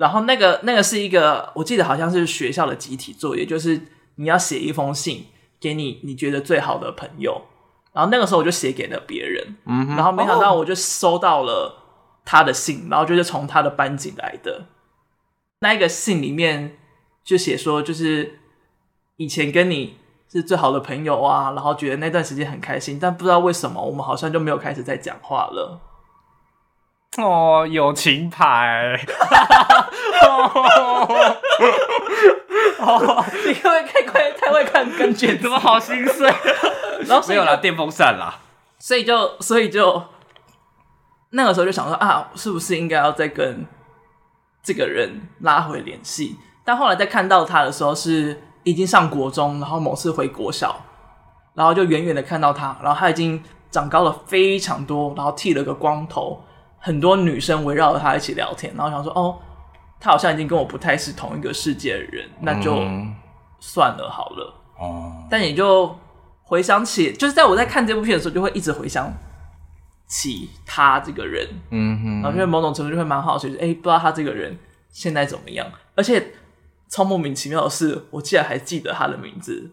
[0.02, 3.80] 然后那个那个是一个，我记得好像是学校的集体作业，就是
[4.16, 5.26] 你要写一封信
[5.60, 7.40] 给你你觉得最好的朋友。
[7.92, 11.84] 然后那个时候我就写给了别人，嗯、然后没想到我就收到了
[12.24, 14.66] 他的信，哦、然后就是从他的班级来的。
[15.60, 16.78] 那一个信里面
[17.22, 18.40] 就写说，就是
[19.18, 25.80] 以前跟你是最好的朋友啊，然后觉得那段时间很开心，但不知道为什么我们好像就没有开始再讲话了。
[27.18, 28.98] 哦，友情牌。
[32.80, 36.26] 哦，你会不会太快太会看跟卷，怎么好心碎？
[37.06, 38.38] 然后没有啦，电风扇啦。
[38.78, 40.02] 所以就所以就
[41.30, 43.64] 那个时候就想说啊，是不是应该要再跟
[44.62, 46.37] 这个人拉回联系？
[46.64, 50.80] 但后来在看到他的时候，是已经上国中，然后某次回国小，
[51.54, 56.42] 然后就远远的看到他，然后他已经长高了非常多，然后剃了个光头，
[56.80, 59.38] 很多女生围绕着他一起聊天，然后想说哦。
[60.02, 62.74] 他好像已经跟我不太是同一个世界的人，那就
[63.60, 64.52] 算了好了。
[64.76, 65.96] 哦、嗯，但也就
[66.42, 69.14] 回想起，就是在我在看这部片的时候，就会一直回想
[70.08, 71.46] 起他这个人。
[71.70, 74.58] 嗯哼，然后因为某种程度就会蛮好奇，哎、欸，不知道他这个人
[74.90, 75.64] 现在怎么样？
[75.94, 76.34] 而且
[76.88, 79.70] 超莫名其妙的是，我竟然还记得他的名字，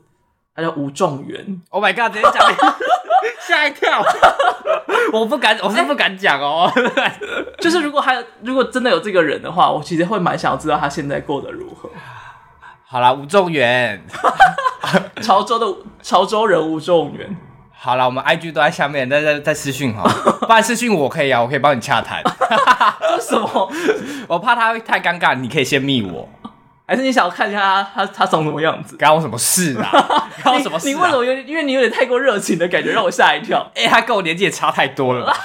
[0.54, 1.60] 他叫吴仲元。
[1.70, 2.14] Oh my god！
[2.14, 2.54] 直接讲，
[3.48, 4.04] 吓一跳。
[5.14, 6.72] 我不敢，我是不敢讲哦。
[7.60, 11.90] 就是如果还有，如果真的有这个人的话，我其实会蛮想要知道他现在过得如何。
[12.86, 14.04] 好啦，吴仲元，
[15.22, 15.66] 潮州的
[16.02, 17.38] 潮州人吴仲元。
[17.72, 20.04] 好啦，我们 IG 都在下面，在在在私讯哈，
[20.42, 22.22] 不然私讯我可以啊，我可以帮你洽谈。
[22.24, 23.72] 为什么？
[24.28, 26.28] 我怕他会太尴尬，你可以先密我。
[26.90, 28.98] 还是你想要看一下他他他长什么样子？
[28.98, 29.92] 干我什么事啊？
[30.44, 30.96] 干我什么事、啊你？
[30.96, 31.32] 你为什么有？
[31.42, 33.62] 因为你有点太过热情的感觉，让我吓一跳。
[33.78, 35.32] 哎、欸，他跟我年纪也差太多了。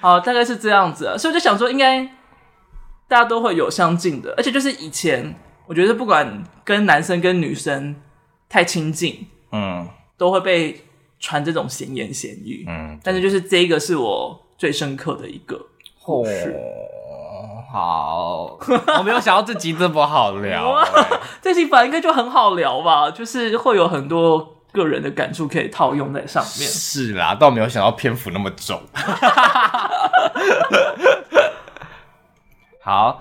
[0.00, 1.16] 好，大概是这样子啊。
[1.16, 2.04] 所以我就想说，应该
[3.08, 7.96] 大家都会有相近的，而且就是以前我觉得不管跟男生跟女生
[8.50, 10.84] 太亲近，嗯，都会被
[11.18, 13.00] 传这种闲言闲语，嗯。
[13.02, 15.58] 但是就是这一个是我最深刻的一个
[16.02, 16.54] 故事。
[17.74, 18.56] 好，
[18.98, 20.80] 我没有想到这集这么好聊，
[21.42, 26.68] 这集本来应该就很好聊吧，就是会有很多个人的感触可以套用在上面。
[26.70, 28.80] 是啦，倒没有想到篇幅那么重。
[32.80, 33.20] 好，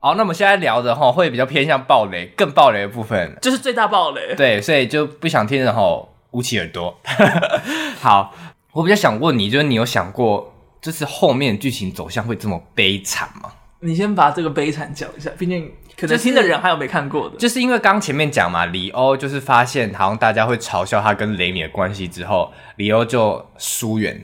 [0.00, 4.34] 好，那我们现在聊的哈会比较偏向暴雷，更暴雷的部分，就是最大暴雷。
[4.34, 6.98] 对，所以就不想听的齁，捂起耳朵。
[8.02, 8.34] 好，
[8.72, 13.52] 我比较想问你，就是你有想过，就是后面剧情走向会这么悲惨吗？
[13.84, 17.30] 你先把这个悲惨讲一下，毕竟可能听的人还有没看过的。
[17.30, 24.22] 就是、就是因为刚前面讲嘛，李欧就是发现好像大家会嘲笑他跟雷米的关系之后，李欧就疏远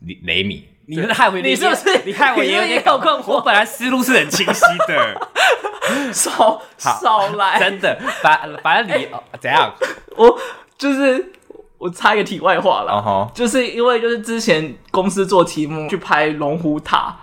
[0.00, 0.66] 雷雷米。
[0.86, 2.00] 你是害我，你是不是？
[2.04, 3.34] 你害我也有点搞困惑。
[3.34, 5.28] 我本来思路是很清晰的，
[6.12, 9.72] 少少来，真的，反反正你、欸、怎样？
[10.18, 10.36] 我
[10.76, 11.32] 就是
[11.78, 13.32] 我插一个题外话了，uh huh.
[13.32, 17.16] 就是因为就是之前公司做题目去拍龙虎塔。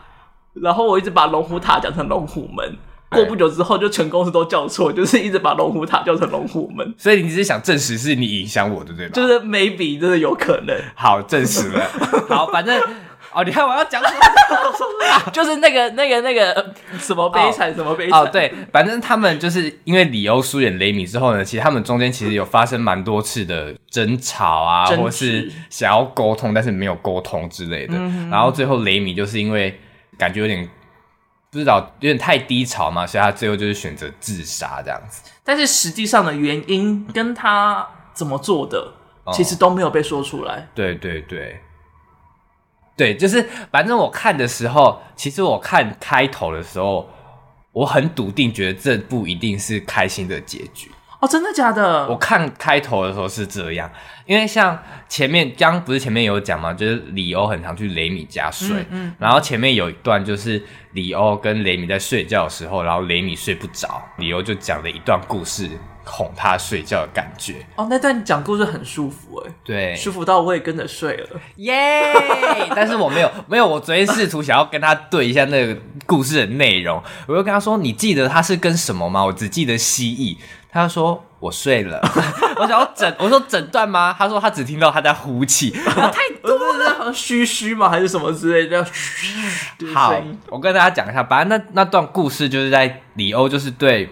[0.62, 2.78] 然后我一直把龙虎塔讲成龙虎门，
[3.10, 6.94] 过不久之后就全公司都叫错，就是一直把龙虎塔叫成龙虎门。
[6.98, 9.12] 所以你只是想证实是你影响我的，对吧？
[9.14, 10.76] 就是 maybe 真的有可能。
[10.96, 11.86] 好，证实了。
[12.30, 12.80] 好，反正
[13.34, 14.18] 哦，你看我要讲什么？
[15.32, 18.20] 就是那个那个那个什么悲惨、哦、什么悲惨。
[18.22, 27.94] 哦，对，反正他们就是因为李欧疏远雷米之后呢，其实他们中间其实有发生蛮多次的争吵啊，或是想要沟通，但是没有沟通之类的。
[27.98, 29.80] 嗯、然后最后雷米就是因为
[30.18, 30.70] 感觉有点
[31.52, 35.22] 不知道有点太低潮嘛，所以他最后就是选择自杀这样子。
[35.44, 38.94] 但是实际上的原因跟他怎么做的，
[39.34, 40.56] 其实都没有被说出来。
[40.56, 41.62] 哦、对对对。
[42.98, 47.08] 对，就是反正我看的时候，其实我看开头的时候，
[47.72, 50.90] 我很笃定觉得这部一定是开心的结局。
[51.28, 52.08] 哦，真的假的？
[52.08, 53.92] 我看开头的时候是这样，
[54.26, 56.74] 因为像前面刚不是前面有讲吗？
[56.74, 60.64] 就是李欧很常去雷米家睡，嗯，嗯，然后前面有一段就是
[60.94, 65.70] 李欧跟雷米在睡觉的时候，然后雷米睡不着，李欧就讲了一段故事。
[66.10, 72.14] 哄他睡觉的感觉哦，那段讲故事很舒服哎，对，舒服到我也跟着睡了，耶!
[72.74, 80.38] 但是我没有，没有，我昨天试图想要跟他对一下那个故事的内容，我就跟他说：“你记得他是跟什么吗？”我只记得蜥蜴。
[80.78, 82.00] 他说：“我睡了。
[82.58, 84.16] ”我想要整，我说整段吗？
[84.18, 87.90] 他说他只听到他在呼气， 太多了，好像嘘嘘吗？
[87.90, 88.86] 还是什么之类的？
[88.86, 89.94] 嘘。
[89.94, 90.14] 好，
[90.50, 94.10] 我跟大家讲一下，反正那那段故事就是在李欧就是对。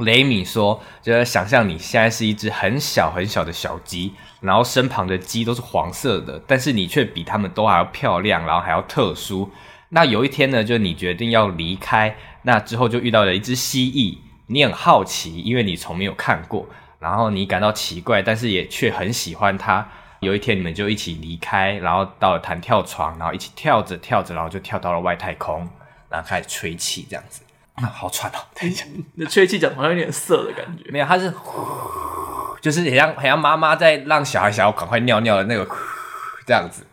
[0.00, 9.50] 雷米说：“就是想象你现在是一只很小很小的小鸡，然后身旁的鸡都是黄色的，但是你却比它们都还要漂亮，然后还要特殊。
[9.90, 14.16] 那有一天呢，就你决定要离开，那之后就遇到了一只蜥蜴，
[14.52, 16.66] 你很好奇，因为你从没有看过，
[16.98, 19.88] 然后你感到奇怪，但是也却很喜欢它。
[20.20, 25.68] 有一天你们就一起离开，然后到了弹跳床，然后一起跳着跳着，然后就跳到了外太空，
[26.08, 27.42] 然后开始吹气这样子。”
[27.74, 28.38] 啊，好喘哦！
[28.54, 28.84] 等一下，
[29.14, 30.84] 你的吹气讲好像有点涩的感觉。
[30.92, 31.66] 没有，它是呼，
[32.60, 35.74] 就是很像很像妈妈在让小孩想要赶快尿尿的那个呼
[36.46, 36.86] 这样子。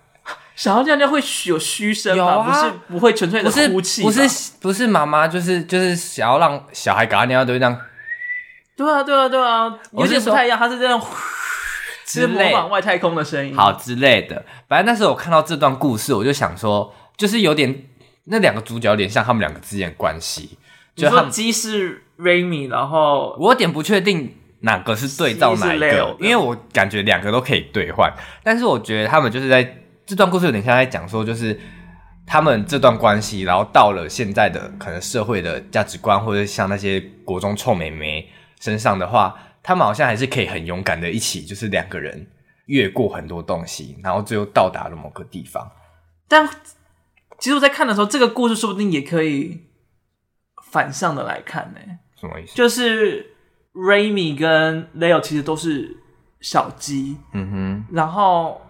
[0.59, 2.17] 想要尿尿会有嘘声吗？
[2.17, 4.03] 有啊，不是不会纯粹的哭泣。
[4.03, 7.79] 不是不是不是妈妈，就是就是想要让小孩赶快尿尿都会这样。
[8.75, 11.15] 对啊对啊对啊，有点不太一样，他是这样呼，
[12.05, 13.55] 是模仿外太空的声音。
[13.55, 17.73] 好之类的，反正那时候我看到这段故事，我就想说，就是有点
[18.25, 20.57] 那两个主角有点像他们两个之间的关系。
[20.93, 29.63] 就他们鸡是 Remy，然后我有点不确定哪个是对照哪一个，因为我感觉两个都可以兑换，但是我觉得他们就是在
[30.09, 31.59] 这段故事有点像在讲说，就是
[32.25, 38.27] 他们这段关系，然后到了现在的可能社会的价值观，或者像那些国中臭美眉
[38.59, 42.25] 身上的话，他们好像还是可以很勇敢的一起，就是两个人
[42.65, 45.71] 越过很多东西，然后最后到达了某个地方。
[46.27, 46.49] 但
[47.37, 49.65] 其实我在看的时候，这个故事说不定也可以。
[50.71, 51.79] 反向的来看呢，
[52.19, 52.55] 什么意思？
[52.55, 53.35] 就是
[53.73, 55.97] Raymi 跟 Leo 其实都是
[56.41, 57.85] 小鸡，嗯哼。
[57.91, 58.61] 然后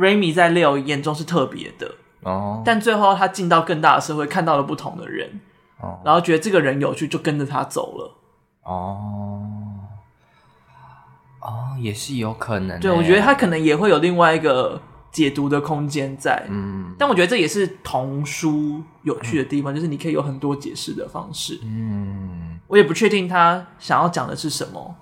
[0.00, 1.94] Remy 在 Leo 眼中是特别的。
[2.22, 5.40] 哦，但最后他进到更大的社会，看到了不同的人
[5.80, 8.14] 哦，然后觉得这个人有趣，就跟着他走了。
[8.64, 9.46] 哦。
[11.40, 12.78] 哦，也是有可能。
[12.80, 14.78] 对，我觉得他可能也会有另外一个
[15.10, 24.94] 解读的空间在，嗯，但我觉得这也是童书有趣的地方，嗯、就是你可以有很多解释的方式，嗯，我也不确定他想要讲的是什么，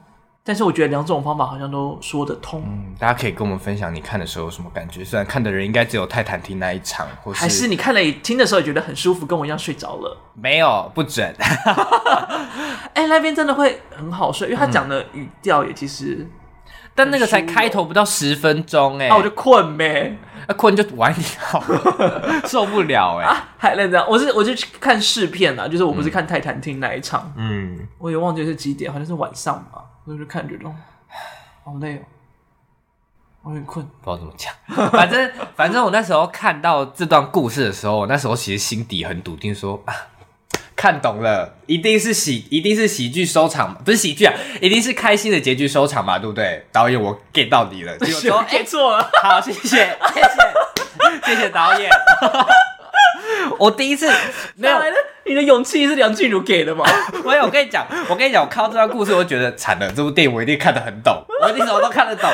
[0.48, 11.30] 但是我觉得两种方法好像都说得通，嗯，大家可以跟我们分享你看的时候有什么感觉，虽然看的人应该只有泰坦厅那一场，或是还是你看了听的时候也觉得很舒服，跟我一样睡着了，没有，不准，
[12.94, 16.26] 哎、欸，那边真的会很好睡，因为他讲的语调也其实。
[16.94, 20.16] 但那个才开头不到十分钟哎、欸，那、啊、我就困呗，
[20.48, 24.04] 那困就晚点好了， 受不了哎、欸啊，还能这样？
[24.08, 30.74] 我是我就去看试片啊，就是我不是看泰坦厅那一场，嗯，我也忘记是几点，好像是晚上吧，我就看这种
[31.64, 32.02] 好累哦，
[33.42, 34.52] 我有点困，不知道怎么讲，
[34.90, 39.94] 反正 反正我那时候看到这段故事的时候，我那时候其实心底很笃定说啊。
[40.74, 46.64] 看懂了，一定是喜，一定是喜剧收场，不是喜剧啊，一定是开心的结局收场嘛，对不对？
[46.70, 51.90] 导演，我 get 到你了，结果说， get 错了，好，谢谢，谢谢，谢谢导演。
[53.58, 54.10] 我第一次
[54.56, 54.78] 没有，
[55.24, 56.84] 你的勇气是梁静茹给的吗？
[57.24, 62.30] 没有，我跟你讲，我跟你讲，我看到这段故事，我就觉得惨了，这部电影我一定看得很懂，我一定什么都看得懂。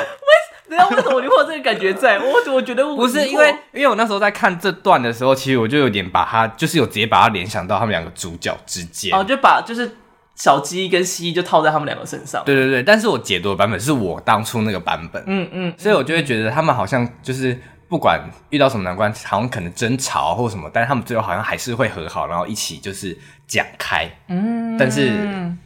[0.66, 2.18] 为什么你会有这个感觉在？
[2.18, 9.16] 我我觉得我不是因为，因为我那时候在看这段的时候，其实我就有点把它，就是有直接把它联想到他们两个主角之间。
[9.16, 9.96] 哦，就把就是
[10.34, 12.42] 小鸡跟蜥蜴就套在他们两个身上。
[12.44, 15.22] 对对对，但是我解读的版本是我当初那个版本。
[15.26, 17.56] 嗯嗯，所以我就会觉得他们好像就是
[17.94, 18.20] 不管
[18.50, 23.16] 遇到什么难关，好像可能争吵或什么，但是他们最后好像还是会和好，然后一起就是
[23.46, 24.10] 讲开。
[24.26, 25.12] 嗯，但是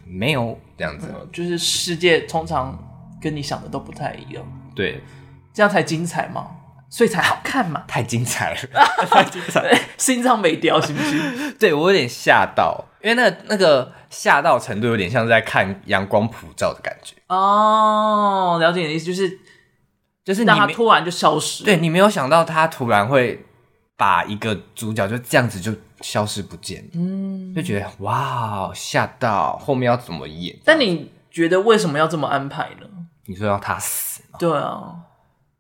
[0.05, 2.79] 没有这样子，嗯，就是世界通常
[3.19, 4.45] 跟你想的都不太一样。
[4.75, 5.03] 对，
[5.55, 6.49] 这样才精彩嘛。
[6.91, 8.59] 所以才好看嘛，太精彩了，
[9.09, 11.53] 太精彩了，心脏没掉，是不是？
[11.59, 17.15] 对，我有点吓到，因为那个、那个吓到程度有点像是在看阳光普照的感觉。
[17.29, 19.39] 哦，了解你的意思，就是
[20.29, 23.43] 就是他突然就消失，对，你没有想到他突然会
[23.97, 25.73] 把一个主角就这样子就
[26.03, 30.55] 消失不见，嗯，就觉得哇，吓到，后面要怎么演？
[30.67, 32.87] 但你觉得为什么要这么安排呢？
[33.25, 34.37] 你说要他死吗？
[34.39, 34.97] 对啊。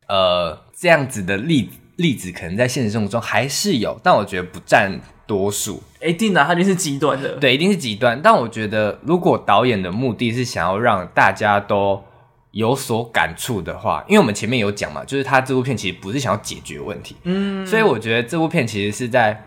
[0.06, 5.82] 呃，这样子的例例子可能在现实生活中还是有，但我觉得不占多数。
[6.02, 7.36] 一定的，他一定是极端的。
[7.36, 8.20] 对，一定是极端。
[8.22, 12.04] 但我觉得，如果导演的目的是想要让大家都
[12.50, 17.16] 有所感触的话，因为我们前面有讲嘛，就是他这部片其实不是想要解决问题。
[17.24, 17.66] 嗯。
[17.66, 19.44] 所以我觉得这部片其实是在，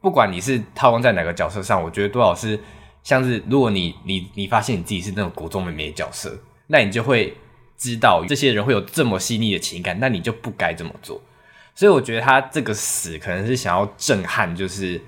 [0.00, 2.58] 不管你是套用在哪个角色上，我觉得多少是
[3.02, 6.38] 像是，如果你你你发现你自己是那种国中妹妹的角色，
[6.68, 7.36] 那你就会。
[7.76, 11.20] 知道这些人会有这么细腻的情感，那你就不该这么做。
[11.74, 14.98] 所以我觉得他这个死可能是想要震撼，就是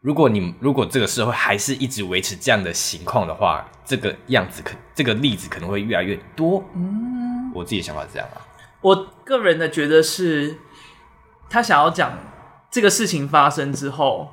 [0.00, 6.62] 如果你如果这个社会还是一直维持这样的情况的话，这个样子可这个例子可能会越来越多。
[6.74, 8.40] 嗯，我自己的想法是这样啊。
[8.80, 10.56] 我个人的觉得是，
[11.50, 12.16] 他想要讲
[12.70, 14.28] 这个事情发生之后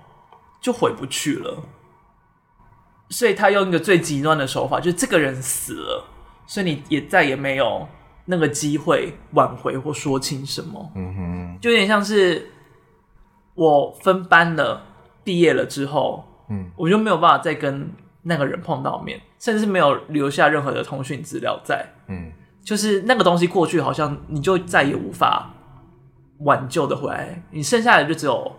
[0.62, 1.64] 就回不去了，
[3.10, 6.06] 所以他用一个最极端的手法，就是这个人死了。
[6.46, 7.88] 所以你也再也没有
[8.26, 12.52] 那个机会挽回或说清什么，嗯哼，就有点像是
[13.56, 14.80] 我分班了，
[15.26, 22.32] 毕业了之后，嗯，我就没有办法再跟那个人碰到面，甚至没有留下任何的通讯资料在，嗯，
[22.64, 25.52] 就是那个东西过去，好像你就再也无法
[26.40, 28.56] 挽救的回来，你剩下的就只有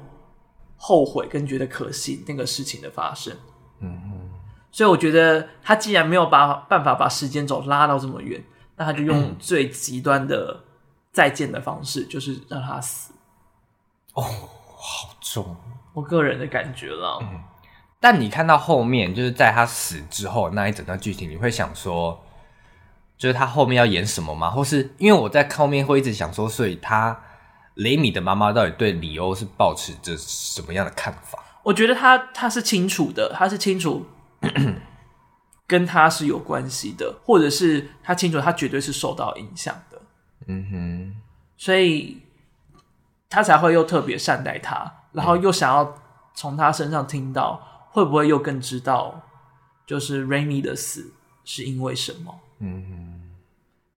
[0.76, 3.32] 后悔跟觉得可惜那个事情的发生，
[3.80, 4.30] 嗯嗯。
[4.72, 8.44] 所以我觉得他既然没有把办法把时间轴拉到这么远，
[8.76, 10.64] 那他就用最极端的
[11.12, 13.14] 再见的方式，就是让他死。
[14.12, 15.56] 哦，好重，
[15.96, 17.18] 我个人的感觉了。
[17.22, 17.40] 嗯，
[17.98, 22.22] 但你看到后面，就是在他死之后那一整段剧情，你会想说，
[23.16, 24.50] 就是他后面要演什么吗？
[24.50, 27.18] 或是因为我在后面会一直想说，所以他
[27.74, 31.42] 雷米的妈妈到底对李欧是抱持着什么样的看法？
[31.62, 34.06] 我觉得他他是清楚的，他是清楚。
[35.68, 40.00] 跟他是有关系的，或者是他清楚他绝对是受到影响的，
[40.46, 41.16] 嗯哼，
[41.56, 42.22] 所以
[43.28, 45.98] 他才会又特别善待他，然后又想要
[46.34, 49.22] 从他身上听到会不会又更知道，
[49.86, 53.36] 就是 Rainy 的死是因为什么，嗯哼，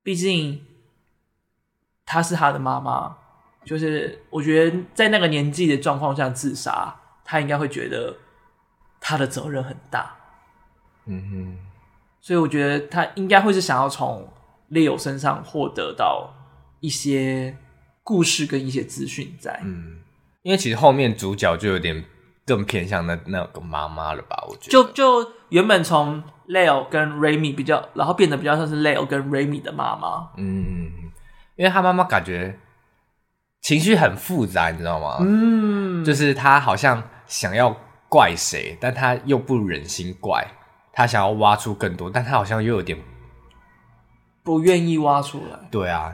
[0.01, 0.65] 毕竟
[2.05, 3.17] 他是他的妈妈，
[3.65, 6.95] 就是我觉得在那个年纪的状况下自杀，
[7.25, 8.15] 他应该会觉得
[9.01, 10.15] 他的责任很大。
[11.05, 11.57] 嗯哼，
[12.21, 14.31] 所以我觉得他应该会是想要从
[14.71, 16.33] Leo 身上获得到
[16.79, 17.57] 一些
[18.03, 19.59] 故事跟一些资讯在。
[19.65, 19.99] 嗯，
[20.43, 22.03] 因为其实后面主角就有点
[22.45, 24.43] 更偏向那那个妈妈了吧？
[24.47, 30.29] 我觉得就就原本从 Leo 跟 Remy 比较，然后变得比较像是 Leo 跟 Remy 的妈妈。
[30.37, 30.91] 嗯，
[31.55, 32.57] 因为他妈妈感觉
[33.61, 35.17] 情绪很复杂，你知道吗？
[35.21, 37.75] 嗯，就是他好像想要
[38.07, 40.47] 怪谁，但他又不忍心怪。
[40.91, 42.97] 他想要挖出更多，但他好像又有点
[44.43, 45.57] 不愿意挖出来。
[45.71, 46.13] 对啊，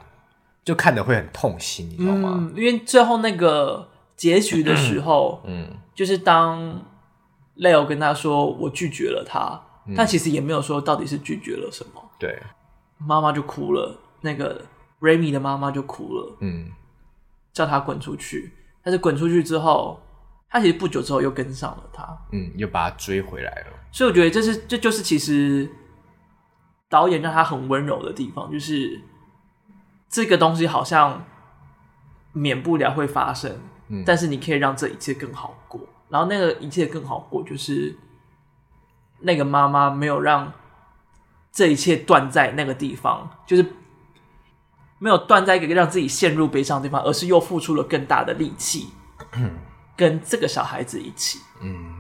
[0.64, 2.34] 就看的会很痛心，你知道吗？
[2.36, 6.84] 嗯，因为最后那个结局的时候，嗯，就是当
[7.58, 12.12] Leo 跟他说我拒绝了他，嗯，但其实也没有说到底是拒绝了什么。
[12.20, 12.42] 对，
[12.98, 14.66] 妈妈就哭了，那个
[15.02, 16.72] Remy 的妈妈就哭了，嗯，
[17.54, 18.54] 叫他滚出去。
[18.84, 20.00] 但是滚出去之后，
[20.48, 23.68] 他其实不久之后又跟上了他，嗯，又把他追回来了。
[23.92, 25.70] 所以我觉得这是这就是其实
[26.90, 29.02] 导演让他很温柔的地方，就是
[30.08, 31.26] 这个东西好像
[32.32, 35.80] 免不了会发生，嗯，但是你可以让这一切更好过。
[36.10, 37.96] 然后那个一切更好过，就是
[39.20, 40.52] 那个妈妈没有让
[41.52, 43.66] 这一切断在那个地方，就是
[45.00, 48.90] 没有断在一个让自己陷入悲伤的地方，而是又付出了更大的力气，
[49.98, 51.94] 跟这个小孩子一起，嗯，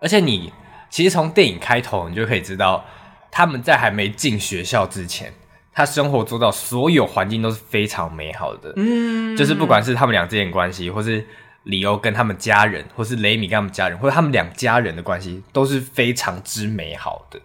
[0.00, 0.52] 而且你。
[0.88, 2.84] 其实从电影开头，你就可以知道，
[3.30, 5.34] 他们在还没进学校之前，
[5.76, 8.72] 他生活做到所有环境都是非常美好的。
[8.76, 11.24] 嗯，就是不管是他们俩之间关系，或是
[11.64, 17.38] 李欧跟他们家人，或是雷米跟他们家人，或者他们两家人的关系，都是非常之美好的。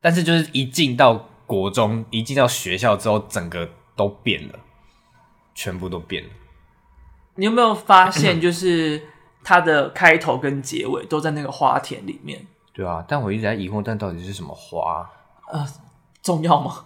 [0.00, 4.58] 但是，就是一进到国中，一进到学校之后，整个都变了，
[5.54, 6.30] 全部都变了。
[7.36, 9.00] 你有没有发现，就是？
[9.48, 12.44] 它的开头跟结尾都在那个花田里面。
[12.72, 15.08] 对啊，但我一直在疑惑，但到底是什么花？
[15.52, 15.64] 呃，
[16.20, 16.84] 重要吗？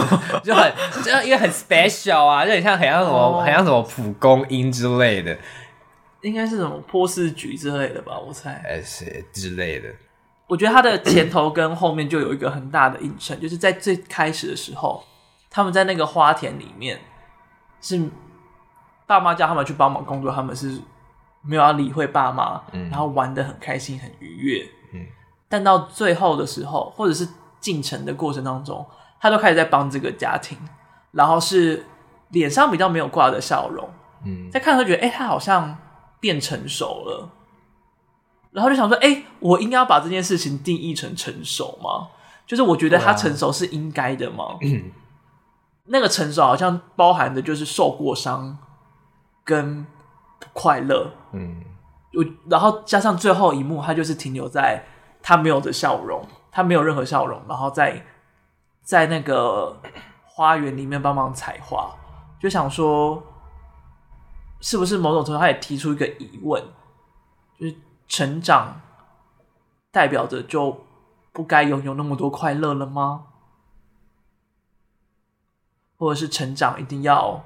[0.44, 5.36] 就很就因为很 special 啊，就很像很像什么、哦、很像什么蒲公英之类的，
[6.22, 9.88] 应该是什么波斯菊之类的吧，我猜，哎是之类的。
[10.46, 15.02] 我觉得它的前头跟后面就有一个很大的映衬，就是在最开始的时候，
[15.48, 17.00] 他们在那个花田里面，
[17.80, 18.08] 是
[19.06, 20.78] 爸妈叫他们去帮忙工作，他们是
[21.40, 25.06] 没有要理会爸妈，嗯、然后玩的很开心很愉悦，嗯，
[25.48, 27.26] 但到最后的时候，或者是
[27.60, 28.84] 进程的过程当中，
[29.24, 30.58] 他都开始在帮这个家庭，
[31.12, 31.86] 然后是
[32.28, 33.88] 脸上比较没有挂的笑容，
[34.26, 35.78] 嗯，在看的时觉得，哎、欸，他好像
[36.20, 37.30] 变成熟了。
[38.50, 42.08] 然后就想说，哎、欸，我应该要把这件事情定义成成熟吗？
[42.46, 44.58] 就是我觉得他成熟是应该的吗？
[44.60, 44.92] 嗯，
[45.86, 48.58] 那个成熟好像包含的就是受过伤
[49.42, 49.86] 跟
[50.38, 51.10] 不快乐。
[51.32, 51.64] 嗯，
[52.12, 54.84] 我然后加上最后一幕，他就是停留在
[55.22, 58.04] 他没有的笑容，他没有任何笑容，然后在
[58.84, 59.80] 在那个
[60.24, 61.92] 花园里面帮忙采花，
[62.38, 63.20] 就想说，
[64.60, 66.62] 是不是某种程度他也提出一个疑问，
[67.58, 67.74] 就是。
[68.06, 68.82] 成长
[69.90, 70.84] 代表着就
[71.32, 73.28] 不该拥有那么多快乐了吗？
[75.96, 77.42] 或者是成长一定要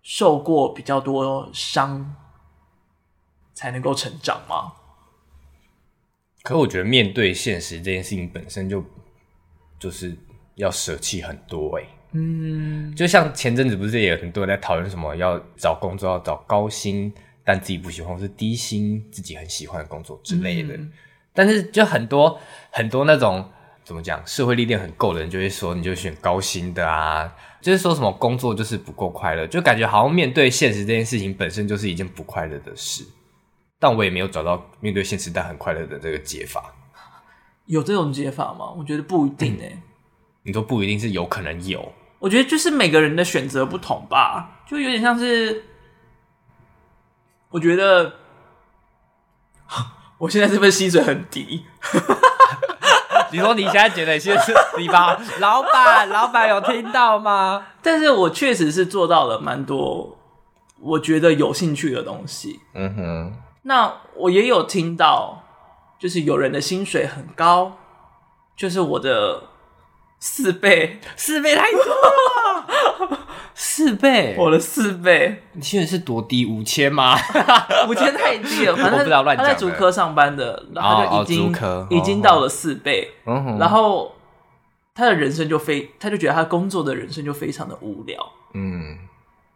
[0.00, 2.14] 受过比较多伤
[3.52, 4.74] 才能够成长吗？
[6.44, 8.84] 可我觉得面对现实这件事情本身就
[9.76, 10.16] 就是
[10.58, 11.88] 要舍弃很多哎、欸。
[12.12, 17.12] 嗯，就像前阵子不是也有很多人在讨论什么要找工作要找高薪。
[17.50, 20.92] 但自己不喜欢，或是低薪自己很喜欢的工作之类的，嗯、
[21.32, 22.38] 但是就很多
[22.70, 23.42] 很多那种
[23.82, 33.02] 怎么讲，社会历练很够的人就会说，你就选高薪的啊，就是说什么工作就是不够快乐，就感觉好像面对现实这件事情本身就是一件不快乐的事。
[33.78, 36.74] 但我也没有找到面对现实但很快乐的这个解法。
[37.64, 38.70] 有这种解法吗？
[38.76, 39.82] 我觉得不一定诶、欸。
[40.42, 41.92] 你都不一定是有可能有？
[42.18, 45.64] 我觉得就是每个人的选择不同吧，就有点像是。
[47.50, 48.12] 我觉得，
[50.18, 51.64] 我现在是不是薪水很低？
[53.32, 55.18] 你说你现在觉得薪水低吧？
[55.38, 57.66] 老板，老板有听到吗？
[57.82, 60.18] 但是我确实是做到了蛮多，
[60.80, 62.60] 我觉得有兴趣的东西。
[62.74, 63.32] 嗯哼。
[63.62, 65.44] 那我也有听到，
[65.98, 67.78] 就是有人的薪水很高，
[68.56, 69.42] 就是我的
[70.20, 73.18] 四倍，四倍太多了。
[73.54, 75.44] 四倍，我的四倍。
[75.52, 76.44] 你现在是多低？
[76.46, 77.16] 五千吗？
[77.88, 78.76] 五千太低了。
[78.76, 81.54] 反正他在竹科上班的，然后他就已经、
[81.90, 83.14] 已经到了四倍。
[83.26, 84.14] 嗯、然后
[84.94, 88.32] 他的人生就非，他就觉得他工作的人生就非常的无聊。
[88.54, 88.98] 嗯，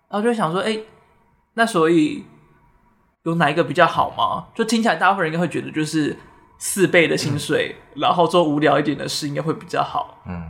[0.08, 0.84] 然后就想说，哎、欸，
[1.54, 2.24] 那所以
[3.24, 4.46] 有哪一个比较好吗？
[4.54, 6.16] 就听起来，大部分人应该会觉得就是
[6.64, 10.22] 四倍的薪水，嗯、然后做无聊一点的事，应该会比较好。
[10.28, 10.48] 嗯，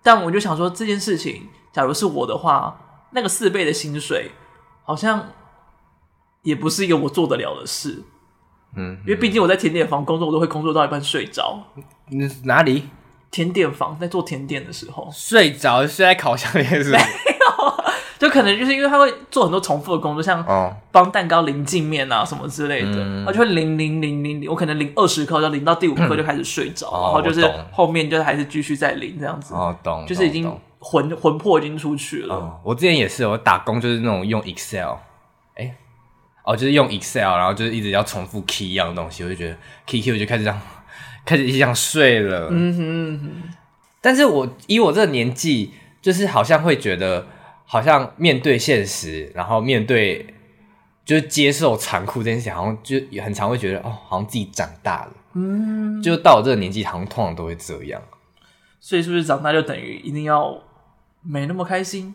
[0.00, 1.48] 但我就想说这件事情。
[1.72, 4.30] 假如是我的话，那个四倍的薪水，
[4.84, 5.30] 好像
[6.42, 8.04] 也不是一个我做得了的事。
[8.76, 11.64] 嗯，因为毕竟我在甜点房工作，我都会工作到一半睡着。
[12.06, 12.90] 你哪里？
[13.32, 17.00] 甜点房在做甜点的时候睡着，睡在烤箱里面是吧？
[18.30, 20.44] 就可能就是因为他会做很多重复的工作，像
[20.92, 22.92] 帮蛋糕淋镜面啊什么之类的，
[23.24, 29.52] 他、嗯、就会淋淋淋淋淋，我可能淋二十颗，就淋到第五颗就开始睡着，嗯、然后就是后面就还是继续再淋这样子。
[29.52, 32.60] 哦，懂，就是已经魂魂魄已经出去了、哦。
[32.62, 34.92] 我之前也是，我打工就是那种用 Excel，
[35.54, 35.74] 哎、欸，
[36.44, 39.56] 哦，就是用 Excel，然后就是一直要重复 key 一样的东西，我就觉得
[39.86, 40.60] key key 我就开始这样，
[41.26, 42.48] 开始一直这样睡了。
[42.52, 43.42] 嗯哼，
[44.00, 47.26] 但是我以我这个年纪，就是好像会觉得。
[47.72, 50.34] 好像面对现实，然后面对
[51.04, 55.12] 就是接受残酷这件事情，好像就也很常会觉得哦，好像自己长大了。
[55.34, 58.02] 嗯，就到我这个年纪，好像通常都会这样。
[58.80, 60.60] 所以是不是长大就等于一定要
[61.22, 62.12] 没那么开心？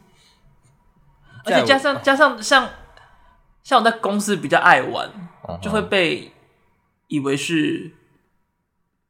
[1.45, 2.69] 而且加上加上像
[3.63, 5.09] 像我在公司比较爱玩，
[5.47, 6.33] 嗯、就会被
[7.07, 7.94] 以为是。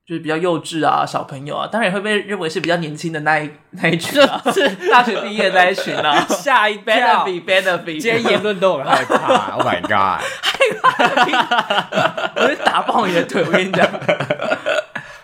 [0.07, 6.23] 就是比较幼稚啊，小朋友啊，当然也会被认为是比较年轻的那一那一群啊，是 大学毕业的那一群啊。
[6.29, 9.53] 下一 benefit benefit，今天言论都很害怕。
[9.53, 10.23] Oh my god！
[10.43, 13.43] 害怕， 我会打爆你的腿。
[13.43, 13.87] 我跟你讲，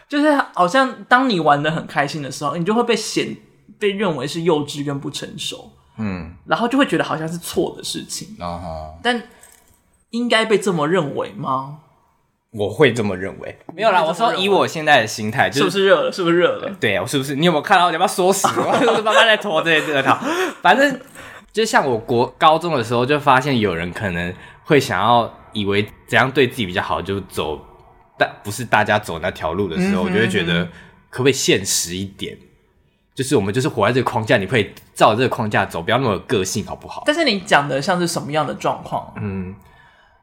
[0.10, 3.38] 就是好像当你玩的很开心的时候，你就会被显
[3.78, 5.72] 被认为是幼稚跟不成熟。
[5.98, 8.36] 嗯，然后就会觉得好像是错的事情。
[8.40, 8.94] Uh huh.
[9.04, 9.22] 但
[10.10, 11.78] 应该被这么认为吗？
[12.52, 14.04] 我会这么认为，没有啦。
[14.04, 16.12] 我说以我现在的心态，是不是热了？
[16.12, 16.70] 是不是热了？
[16.80, 17.36] 对啊，我是不是？
[17.36, 17.90] 你有没有看到？
[17.90, 18.46] 你要不要缩死？
[18.60, 20.20] 我是慢慢在拖这些这个套。
[20.62, 21.00] 反正
[21.54, 24.34] 就像我国高中的时候，就发现有人可能
[24.66, 27.60] 会想要以为怎样对自己比较好，就走
[28.18, 30.66] 但不是大家走那条路的时候，我就会觉得
[31.10, 32.38] 可不可以现实一点？
[33.16, 37.04] 就是我们就是活在这个框架，你可以照这个框架走，不要那么有个性，好不好？
[37.06, 39.14] 但是你讲的像是什么样的状况？
[39.18, 39.54] 嗯，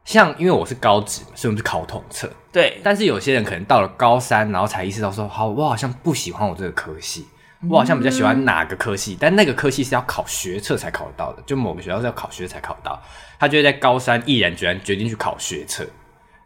[0.09, 2.33] 像因为我是高职，所以我们是考统测。
[2.51, 7.27] 对，但是有些人可能到了高三，然后才意识到说，好，我好像不喜欢我这个科系，
[7.69, 13.03] 我好像比较喜欢哪个科系，嗯、但那个科系是要考学测才考得到的，就某个学校是要考学才考得到，
[13.39, 15.87] 他就会在高三毅然决然决定去考学测。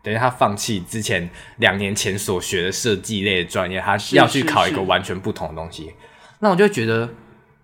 [0.03, 5.85] 等于他放弃之前两年前所学的设计类的专业，他要去考一个完全不同的东西。
[5.85, 5.97] 是是是，
[6.41, 7.09] 那我就觉得，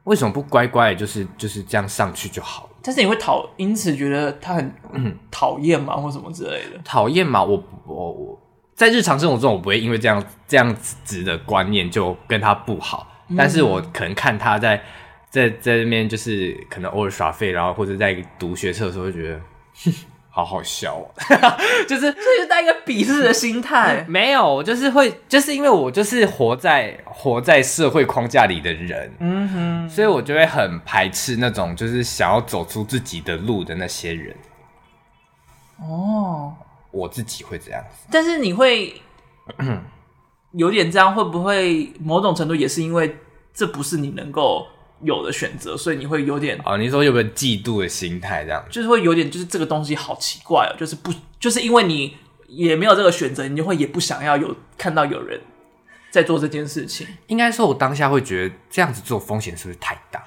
[0.05, 2.67] 为什么不乖乖就是就是这样上去就好了？
[2.82, 4.72] 但是你会讨因此觉得他很
[5.30, 6.80] 讨厌吗，或什么之类的？
[6.84, 7.42] 讨厌嘛？
[7.42, 8.40] 我我我
[8.74, 13.06] 在日常生活中，我不会因为这样这样子的观念就跟他不好。
[13.28, 14.82] 嗯、但是我可能看他在
[15.28, 19.40] 在在那边，就是可能偶尔耍废，然后或者在读学册的时候，会觉得。
[20.39, 21.11] 好好笑哦，
[21.89, 24.07] 就是这是带一个鄙视的心态。
[24.09, 34.32] 没有，就是会，就是因为我就是活在活在社会框架里的人，嗯哼，所以我就会很排斥那种就是想要走出自己的路的那些人。
[35.80, 36.55] 哦，
[36.93, 38.95] 我自己会这样子，但是你会
[40.55, 43.16] 有点这样，会不会某种程度也是因为
[43.53, 44.64] 这不是你能够。
[45.03, 48.44] 有的选择，所以你会有点哦，你说有没有嫉妒的心态？
[48.44, 55.40] 这样就是会有点，就是这个东西好奇怪哦，就是不，就是因为你也没有这个选择，你就会也不想要有看到有人
[56.11, 57.07] 在做这件事情。
[57.28, 60.22] 应该说，我当下会觉得这样子做风险是不是太大？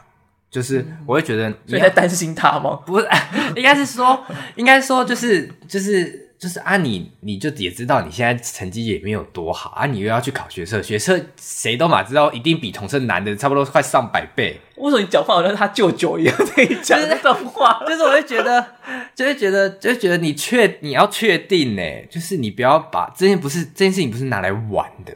[0.49, 2.79] 就是我会觉得你在担心他吗？
[2.85, 3.07] 不是，
[3.55, 6.30] 应该是说，应该说就是就是。
[6.41, 14.59] 就是啊你，你你就也知道你现在成绩也没有多好啊，你又要去考学测，学测谁都嘛知道一定比统测难的差不多快上百倍。
[14.77, 17.79] 为什么你讲话好像他舅舅一样在讲这种话？
[17.85, 18.65] 就是我会觉得，
[19.13, 25.15] 就会觉得，就会觉得你确你要确定呢，就是你不要把这件不是这件事情不是拿来玩的。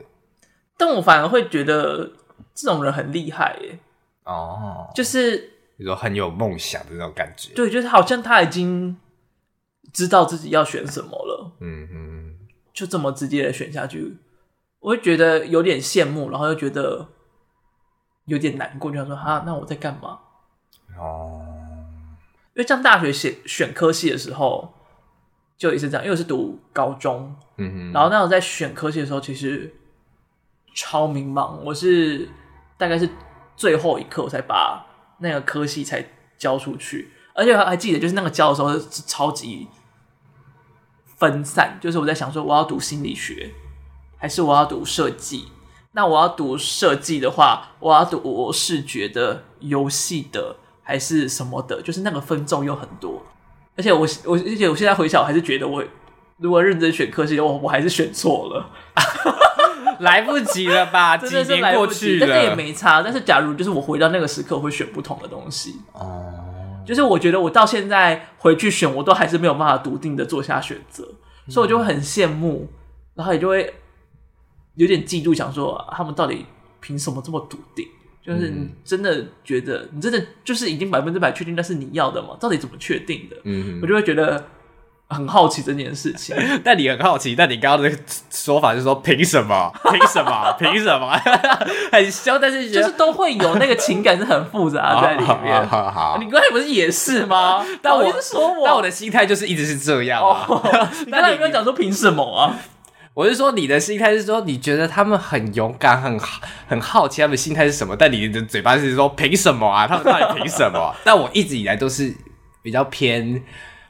[0.78, 2.11] 但我反而会觉得
[2.53, 3.80] 这种人很厉害耶。
[4.26, 5.36] 哦，就是
[5.76, 7.51] 比如说很有梦想的那种感觉。
[7.55, 8.95] 对，就是好像他已经。
[9.96, 12.36] 知道自己要选什么了，嗯嗯，
[12.74, 14.18] 就这么直接的选下去，
[14.82, 17.08] 我会觉得有点羡慕，然后又觉得
[18.26, 20.20] 有点难过，就想说哈，那我在干嘛？
[21.00, 21.41] 哦，
[22.56, 24.74] 因为上大学选选科系的时候，
[25.58, 29.74] 就也是这样，因为我是读高中，嗯哼，然后那我在选科系的时候，其实
[30.76, 32.28] 超迷茫，我是
[32.78, 33.10] 大概是
[33.56, 34.86] 最后一刻我才把
[35.20, 36.06] 那个科系才
[36.38, 39.70] 交出去，而且我还记得，就是那个交的时候是超级。
[41.18, 43.51] 分散，就是我在想说，我要读心理学，
[44.18, 45.47] 还是我要读设计？
[45.93, 51.82] 那我要读设计的话，我要读我视觉的、游戏的，还是什么的？
[51.82, 53.22] 就是那个分众又很多，
[53.78, 55.82] 而且我我而且我现在回想，我还是觉得我
[56.38, 58.70] 如果认真选科系，我我还是选错了，
[59.99, 61.16] 来不及了吧？
[61.18, 63.01] 几年过去了，但是也没差。
[63.01, 66.45] 但是假如就是我回到那个时刻，我会选不同的东西哦。
[66.86, 71.03] 就是我觉得我到现在回去选，我都还是没有办法笃定的做下选择，
[71.47, 72.69] 嗯、所以我就会很羡慕，
[73.15, 73.73] 然后也就会
[74.75, 76.45] 有点嫉妒，想说他们到底
[76.79, 77.88] 凭什么这么笃定？
[78.23, 82.38] 就是你真的觉得你真的就是已经百分之百确定那是你要的吗？
[82.39, 83.38] 到底怎么确定的？
[83.43, 84.45] 嗯，我就会觉得。
[85.08, 86.36] 很好奇这件事情，
[86.66, 87.97] 但你很好奇，但你刚刚的
[88.32, 89.72] 说法就是说 凭什么？
[89.91, 90.56] 凭什么？
[90.58, 91.12] 凭什么？
[91.91, 95.68] 很凶，但是就是都会有那个情感是很复杂在里面。
[95.68, 97.64] 好，你刚才不是也是吗？
[97.82, 100.45] 但我是说我，但我的心态就是一直是这样啊。
[100.47, 100.62] 哦、
[101.06, 102.58] 你刚才有没有讲说凭什么啊？
[103.14, 106.20] 我是说你的心态是说你觉得他们很勇敢，很
[106.68, 107.95] 很好奇他们的心态是什么？
[107.95, 109.88] 但你的嘴巴是说凭什么啊？
[109.88, 110.93] 他们到底凭什么？
[111.06, 112.14] 但我一直以来都是
[112.64, 113.43] 比较偏。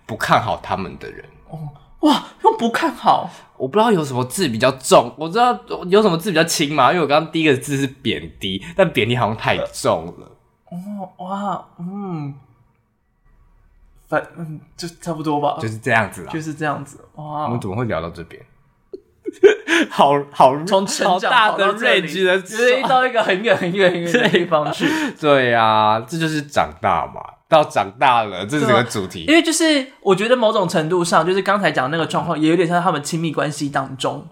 [0.06, 1.58] 不看好他们的人哦，
[2.02, 6.92] 哇，用不看好，我不知道有什么字比较重，我知道有什么字比较轻嘛？
[6.92, 10.32] 因为我刚刚第一个字是贬低，但贬低好像太重了。
[10.70, 12.34] 哦，哇，嗯，
[14.08, 17.00] 反嗯，就差不多吧，就是这样子啦，就是这样子。
[17.16, 18.42] 哇，我们怎么会聊到这边？
[19.90, 24.88] 好好，从好大的 range 的，直接到一个很远很远很远的地方去。
[25.20, 27.22] 对呀、啊，这就是长大嘛。
[27.48, 29.26] 到长大了，这是个主题。
[29.26, 34.28] 因为就是我觉得某种程度上，就是刚才讲的那个状况，也有点像他们亲密关系当中，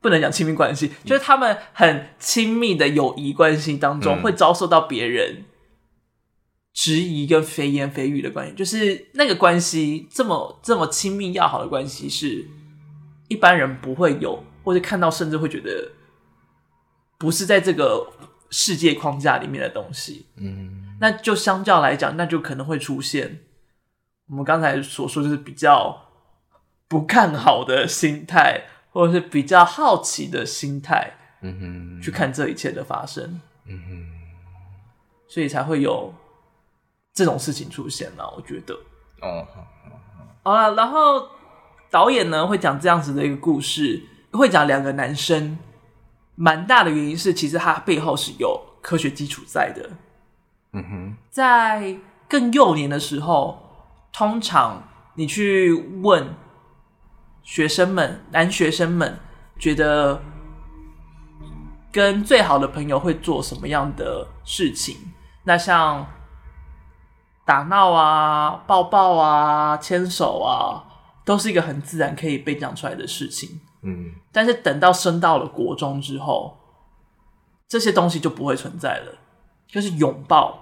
[0.00, 5.44] 不能讲亲密关系，就是他们很亲密的友谊关系当中，会遭受到别人
[6.72, 8.54] 质疑跟非言非语的关系。
[8.54, 12.48] 就是那个关系这么这么亲密要好的关系，是
[13.28, 15.90] 一般人不会有，或者看到甚至会觉得
[17.18, 18.06] 不是在这个
[18.48, 20.24] 世界框架里面的东西。
[20.36, 20.81] 嗯。
[21.02, 23.40] 那就相较来讲，那就可能会出现
[24.28, 26.10] 我们刚才所说，就是比较
[26.86, 34.08] 不看好的心态，或者是比较好奇的心态，嗯哼，去看这一切的发生，嗯哼。
[35.28, 36.14] 所以才会有
[37.12, 38.22] 这种事情出现呢。
[38.36, 38.72] 我觉得，
[39.22, 39.44] 哦，
[40.44, 41.26] 好了，然后
[41.90, 45.58] 导演呢会讲这样子的一个故事，会讲两个男生，
[46.36, 49.90] 蛮大的原因是，其实他背后是有科学基础在的。
[50.72, 51.96] 嗯哼，在
[52.28, 53.58] 更幼年的时候，
[54.12, 54.82] 通常
[55.14, 56.34] 你去问
[57.42, 59.18] 学生们，男学生们
[59.58, 60.22] 觉得
[61.92, 64.96] 跟最好的朋友会做什么样的事情？
[65.44, 66.06] 那像
[67.44, 70.84] 打闹啊、抱抱啊、牵手啊，
[71.24, 73.60] 都是一个很自然可以被讲出来的事情。
[73.82, 76.56] 嗯，但是等到升到了国中之后，
[77.68, 79.18] 这些东西就不会存在了，
[79.72, 80.60] 就是拥抱。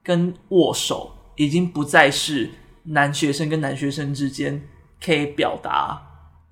[0.00, 2.50] 跟握手已经不再是
[2.84, 4.66] 男学生跟男学生之间
[5.04, 6.00] 可以表达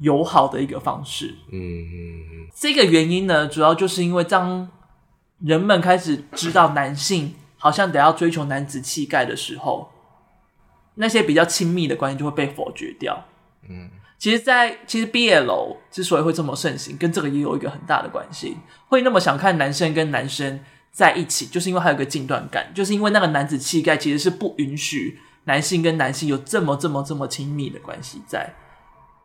[0.01, 1.36] 友好的一个方式。
[1.51, 4.68] 嗯嗯，这个原因呢，主要就是因为当
[5.38, 9.90] 人们开始知道男性好像得要追求男子气概的时候，
[10.97, 13.24] 那些比较亲密的关系就会被否决掉。
[13.70, 13.88] 嗯，
[14.18, 20.61] 其实在，在其实 BL 之所以会这么盛行，跟这个也有一个很大的关系，会那么想看男生跟男生
[20.97, 28.55] 在一起，就是因为还有个禁断感，就是因为那个男子气概其实是不允许男性跟男性有这么这么这么亲密的关系在，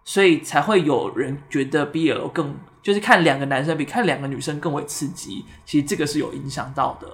[0.03, 5.45] 所以才会有人觉得 BL 更就是看两个男生比看两个女生更为刺激。
[5.65, 7.07] 其实这个是有影响到的。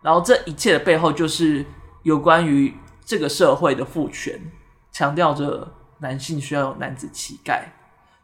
[0.00, 1.66] 然后这一切的背后就是
[2.02, 2.72] 有关于
[3.04, 4.40] 这个社会的父权，
[4.90, 7.74] 强调着男性需要有男子气概，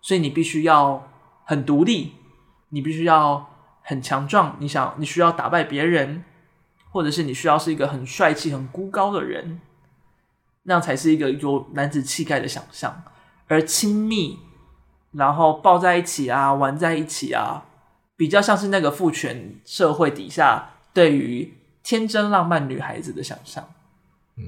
[0.01, 1.07] 所以你必须要
[1.45, 2.14] 很独立，
[2.70, 3.51] 你必须要。
[3.87, 6.24] 很强壮，你想你需要打败别人，
[6.91, 9.61] 或者是你需要是一个很帅气、很孤高的人，
[10.62, 13.05] 那样才是一个有男子气概的想象。
[13.47, 14.39] 而亲密，
[15.12, 17.66] 然后抱在一起啊，玩在一起啊，
[18.16, 23.68] 比较像是那个父权社会底下对于天真浪漫女孩子的想象。
[24.39, 24.43] 嗯，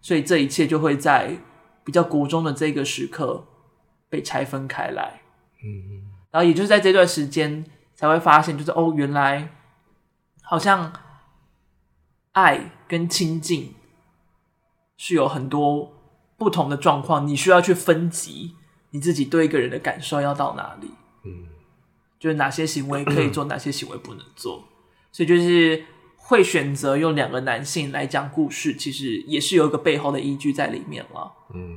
[0.00, 1.36] 所以这一切就会在
[1.82, 3.44] 比较国中的这个时刻
[4.08, 5.22] 被拆分开来。
[5.64, 7.64] 嗯，然后也就是在这段时间。
[8.02, 9.48] 才会发现，就是哦，原来
[10.42, 10.92] 好像
[12.32, 13.76] 爱跟亲近
[14.96, 15.92] 是有很多
[16.36, 18.56] 不同的状况，你需要去分级
[18.90, 20.90] 你自己对一个人的感受要到哪里，
[21.24, 21.46] 嗯，
[22.18, 24.64] 就是哪些行为可以做，哪些行为不能做，
[25.12, 25.84] 所以就是
[26.16, 31.76] 会选择用两个男性来讲故事，其实也是有一个背后的依据在里面了，嗯，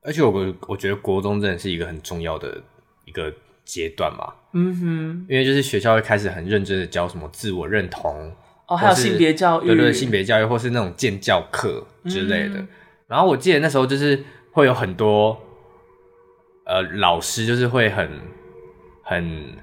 [0.00, 2.64] 而且我我觉得国中真的是一个很重要的
[3.04, 3.30] 一个。
[3.64, 8.30] 阶段嘛，嗯哼，因为就是学校会开始很认真的教什么自我认同，
[8.66, 12.56] 哦，还有性别教育，对对，性别教育或是那种建教课之类的。
[12.58, 12.68] 嗯、
[13.06, 15.40] 然后我记得那时候就是会有很多，
[16.64, 18.08] 呃，老师就是会很
[19.02, 19.56] 很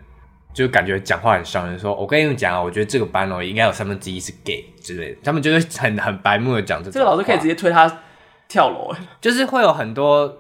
[0.54, 6.90] 就感觉讲话很伤人，说我跟你们讲啊，我觉得这个班哦应该有三分之一是 gay 之类的，他们就会很很白目的讲这。
[6.90, 8.02] 这个老师可以直接推他
[8.48, 10.40] 跳楼，就是会有很多。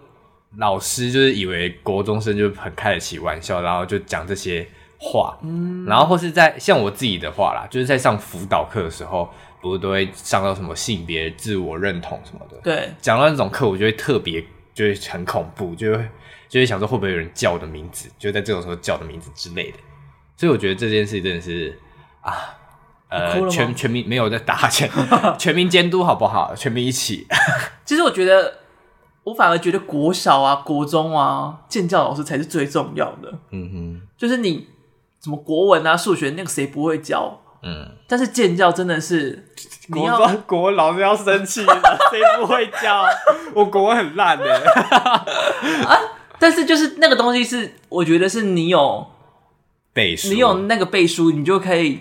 [0.57, 14.43] 老师就是以为国中生就很开得起玩笑，然后就讲这些话，嗯，然后或是在像我自己的话啦，就是在上辅导课的时候，不是都会上到什么性别自我认同什么的，对，讲到那种课，我就会特别
[14.73, 16.05] 就会很恐怖，就会
[16.49, 19.77] 就会想说会不会有人叫我的名字，就在这种时候叫我的名字之类的，
[20.35, 21.79] 所以我觉得这件事真的是
[22.19, 22.57] 啊，
[23.07, 24.89] 呃，全全民没有在打钱，
[25.39, 26.53] 全民监督好不好？
[26.53, 27.25] 全民一起。
[27.85, 28.60] 其实我觉得。
[29.23, 33.31] 我反而觉得国小啊、国中啊，建教老师才是最重要的。
[33.51, 34.67] 嗯哼，就是你
[35.23, 37.39] 什么国文啊、数学那个谁不会教？
[37.63, 39.47] 嗯，但是建教真的是
[39.89, 43.05] 你要国国文老师要生气了， 谁不会教？
[43.53, 44.51] 我国文很烂的
[45.85, 45.95] 啊！
[46.39, 49.05] 但是就是那个东西是，我觉得是你有
[49.93, 51.99] 背书，你有那个背书，你就可以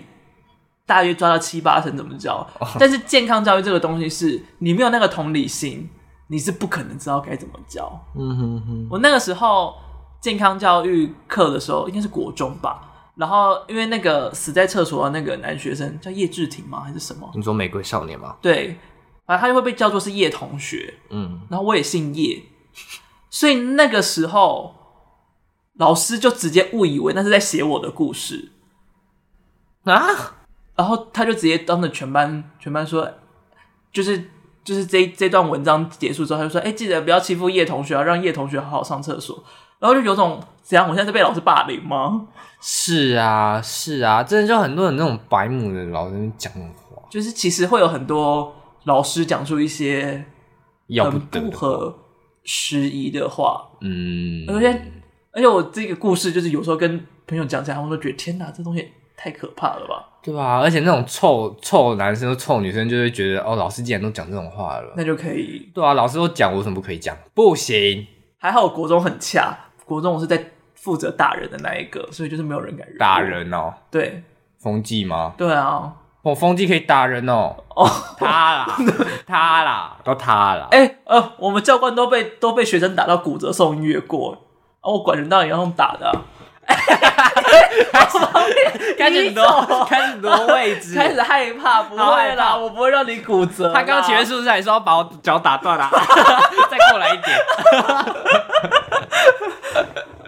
[0.87, 2.37] 大约抓到七八成怎么教。
[2.59, 5.87] 哦、但是健康教育这个东西是你没有那个同理心。
[6.31, 7.91] 你是不可能知道该怎么教。
[8.15, 8.87] 嗯哼哼。
[8.89, 9.75] 我那个时候
[10.21, 13.11] 健康教育课的时候，应该是国中吧。
[13.15, 16.79] 然后因为那个死在厕所的那个男学生叫叶志廷吗？
[16.79, 17.29] 还是什么？
[17.35, 18.37] 你说玫瑰少年吗？
[18.41, 18.77] 对，
[19.25, 20.93] 反正他就会被叫做是叶同学。
[21.09, 21.41] 嗯。
[21.49, 22.41] 然后我也姓叶，
[23.29, 24.73] 所以那个时候
[25.73, 28.53] 老师就直接误以为那是在写我的故事
[29.83, 29.99] 啊。
[30.77, 33.11] 然后他就直接当着全班全班说，
[33.91, 34.29] 就是。
[34.63, 39.43] 就是这这段文章结束之后，他就说：“哎、欸，记得不要欺负叶同学，要让叶同学好好上厕所。”
[39.79, 40.87] 然后就有种怎样？
[40.87, 42.27] 我现在是被老师霸凌吗？
[42.61, 48.53] 是啊，是啊，真的就很多人那种白目的老师讲的话，就是其实会有很多
[48.83, 50.23] 老师讲出一些
[50.87, 51.97] 很不合
[52.43, 53.67] 时宜的话。
[53.81, 54.69] 嗯，而且
[55.31, 58.87] 而且我这个故事就是有时候跟朋友讲起来，他们都觉得天哪，这东西。
[59.23, 60.03] 太可怕了吧？
[60.23, 60.59] 对吧？
[60.59, 65.69] 而且那种臭臭男生、臭女生就会觉得，哦，老师既然都讲这种话了，那就可以。
[65.75, 67.15] 对啊，老师都讲，我为什么不可以讲？
[67.35, 68.07] 不行。
[68.39, 69.55] 还好国中很恰，
[69.85, 70.43] 国中我是在
[70.73, 73.71] 负责打人的那一个，所以就是没有人敢打人哦。
[73.91, 74.23] 对，
[74.57, 75.35] 风纪吗？
[75.37, 75.93] 对啊，
[76.23, 77.55] 哦，风纪可以打人哦。
[77.75, 78.77] 哦，他啦，
[79.27, 80.67] 他啦，都他啦。
[80.71, 84.31] 哎、欸，呃，我们教官都被都被学生打到骨折送医院过，
[84.81, 86.21] 啊，我管人当然要用打的、啊。
[88.97, 93.73] 开始挪，开始挪位置，开始害怕，不会啦，我不会让你骨折。
[93.73, 95.89] 他刚刚前面是不是还说要把我脚打断了？
[96.69, 97.37] 再过来一点。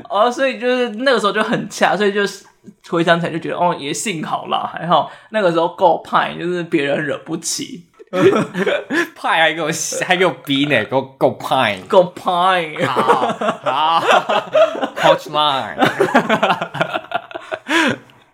[0.10, 2.46] 哦，所以就是那个时候就很恰，所以就是
[2.90, 7.86] 回想起来就觉得，哦，也幸好啦，还好那个时候够派，就是别人惹不起。
[9.16, 9.70] 派还给我
[10.06, 13.34] 还给我逼呢， 够够派，够派，好，
[13.64, 14.04] 好
[14.96, 15.78] ，Coach Line。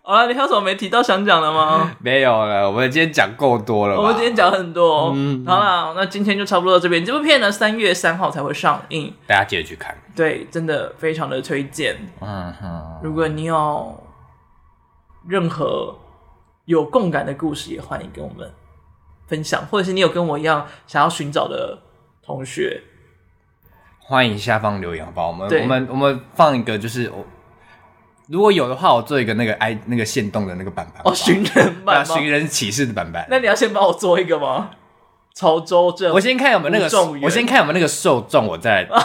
[0.01, 1.91] 好了，你还有什么没提到想讲的吗？
[2.01, 3.95] 没有了，我们今天讲够多了。
[3.95, 5.11] 我们今天讲很多。
[5.15, 7.05] 嗯，好了，那今天就差不多到这边。
[7.05, 9.95] 这部片呢，三月三号才会上映，大家记得去看。
[10.15, 11.95] 对，真的非常的推荐。
[12.21, 14.03] 嗯哼，如果你有
[15.27, 15.95] 任何
[16.65, 18.51] 有共感的故事，也欢迎跟我们
[19.29, 21.79] 分享，或者是你有跟我一样想要寻找的
[22.25, 22.81] 同学，
[23.99, 25.27] 欢迎下方留言，好不好？
[25.27, 27.23] 我们我们我们放一个，就是我
[28.27, 31.01] 如果有的话，我做一个那个 i 那个限动的那个版本。
[31.05, 33.23] 哦，寻人版，寻人启事的版本。
[33.29, 34.71] 那你要先帮我做一个吗？
[35.35, 38.89] 潮州镇，我先看有没有那个，我先看有没有那个受众，我再来。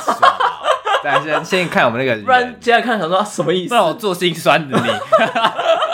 [1.04, 3.68] 大家先先看我们那个，不然接下来看想说什么意思？
[3.68, 4.88] 不然我做心酸的你。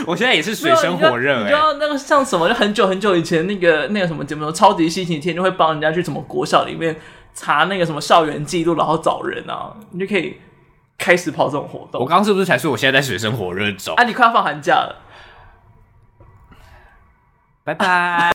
[0.06, 2.48] 我现在也是水深火热、欸，你知道那个像什么？
[2.48, 6.96] 就很久很久以前那个那个什么节目，超级星期天就会帮人家去什么国小里面
[7.34, 10.36] 查那个什么校园记录，然后找人啊，你就可以
[10.98, 12.00] 开始跑这种活动。
[12.00, 13.94] 我刚刚是不是才说我现在在水深火热中？
[13.94, 14.96] 啊，你快要放寒假了，
[17.64, 18.20] 拜拜。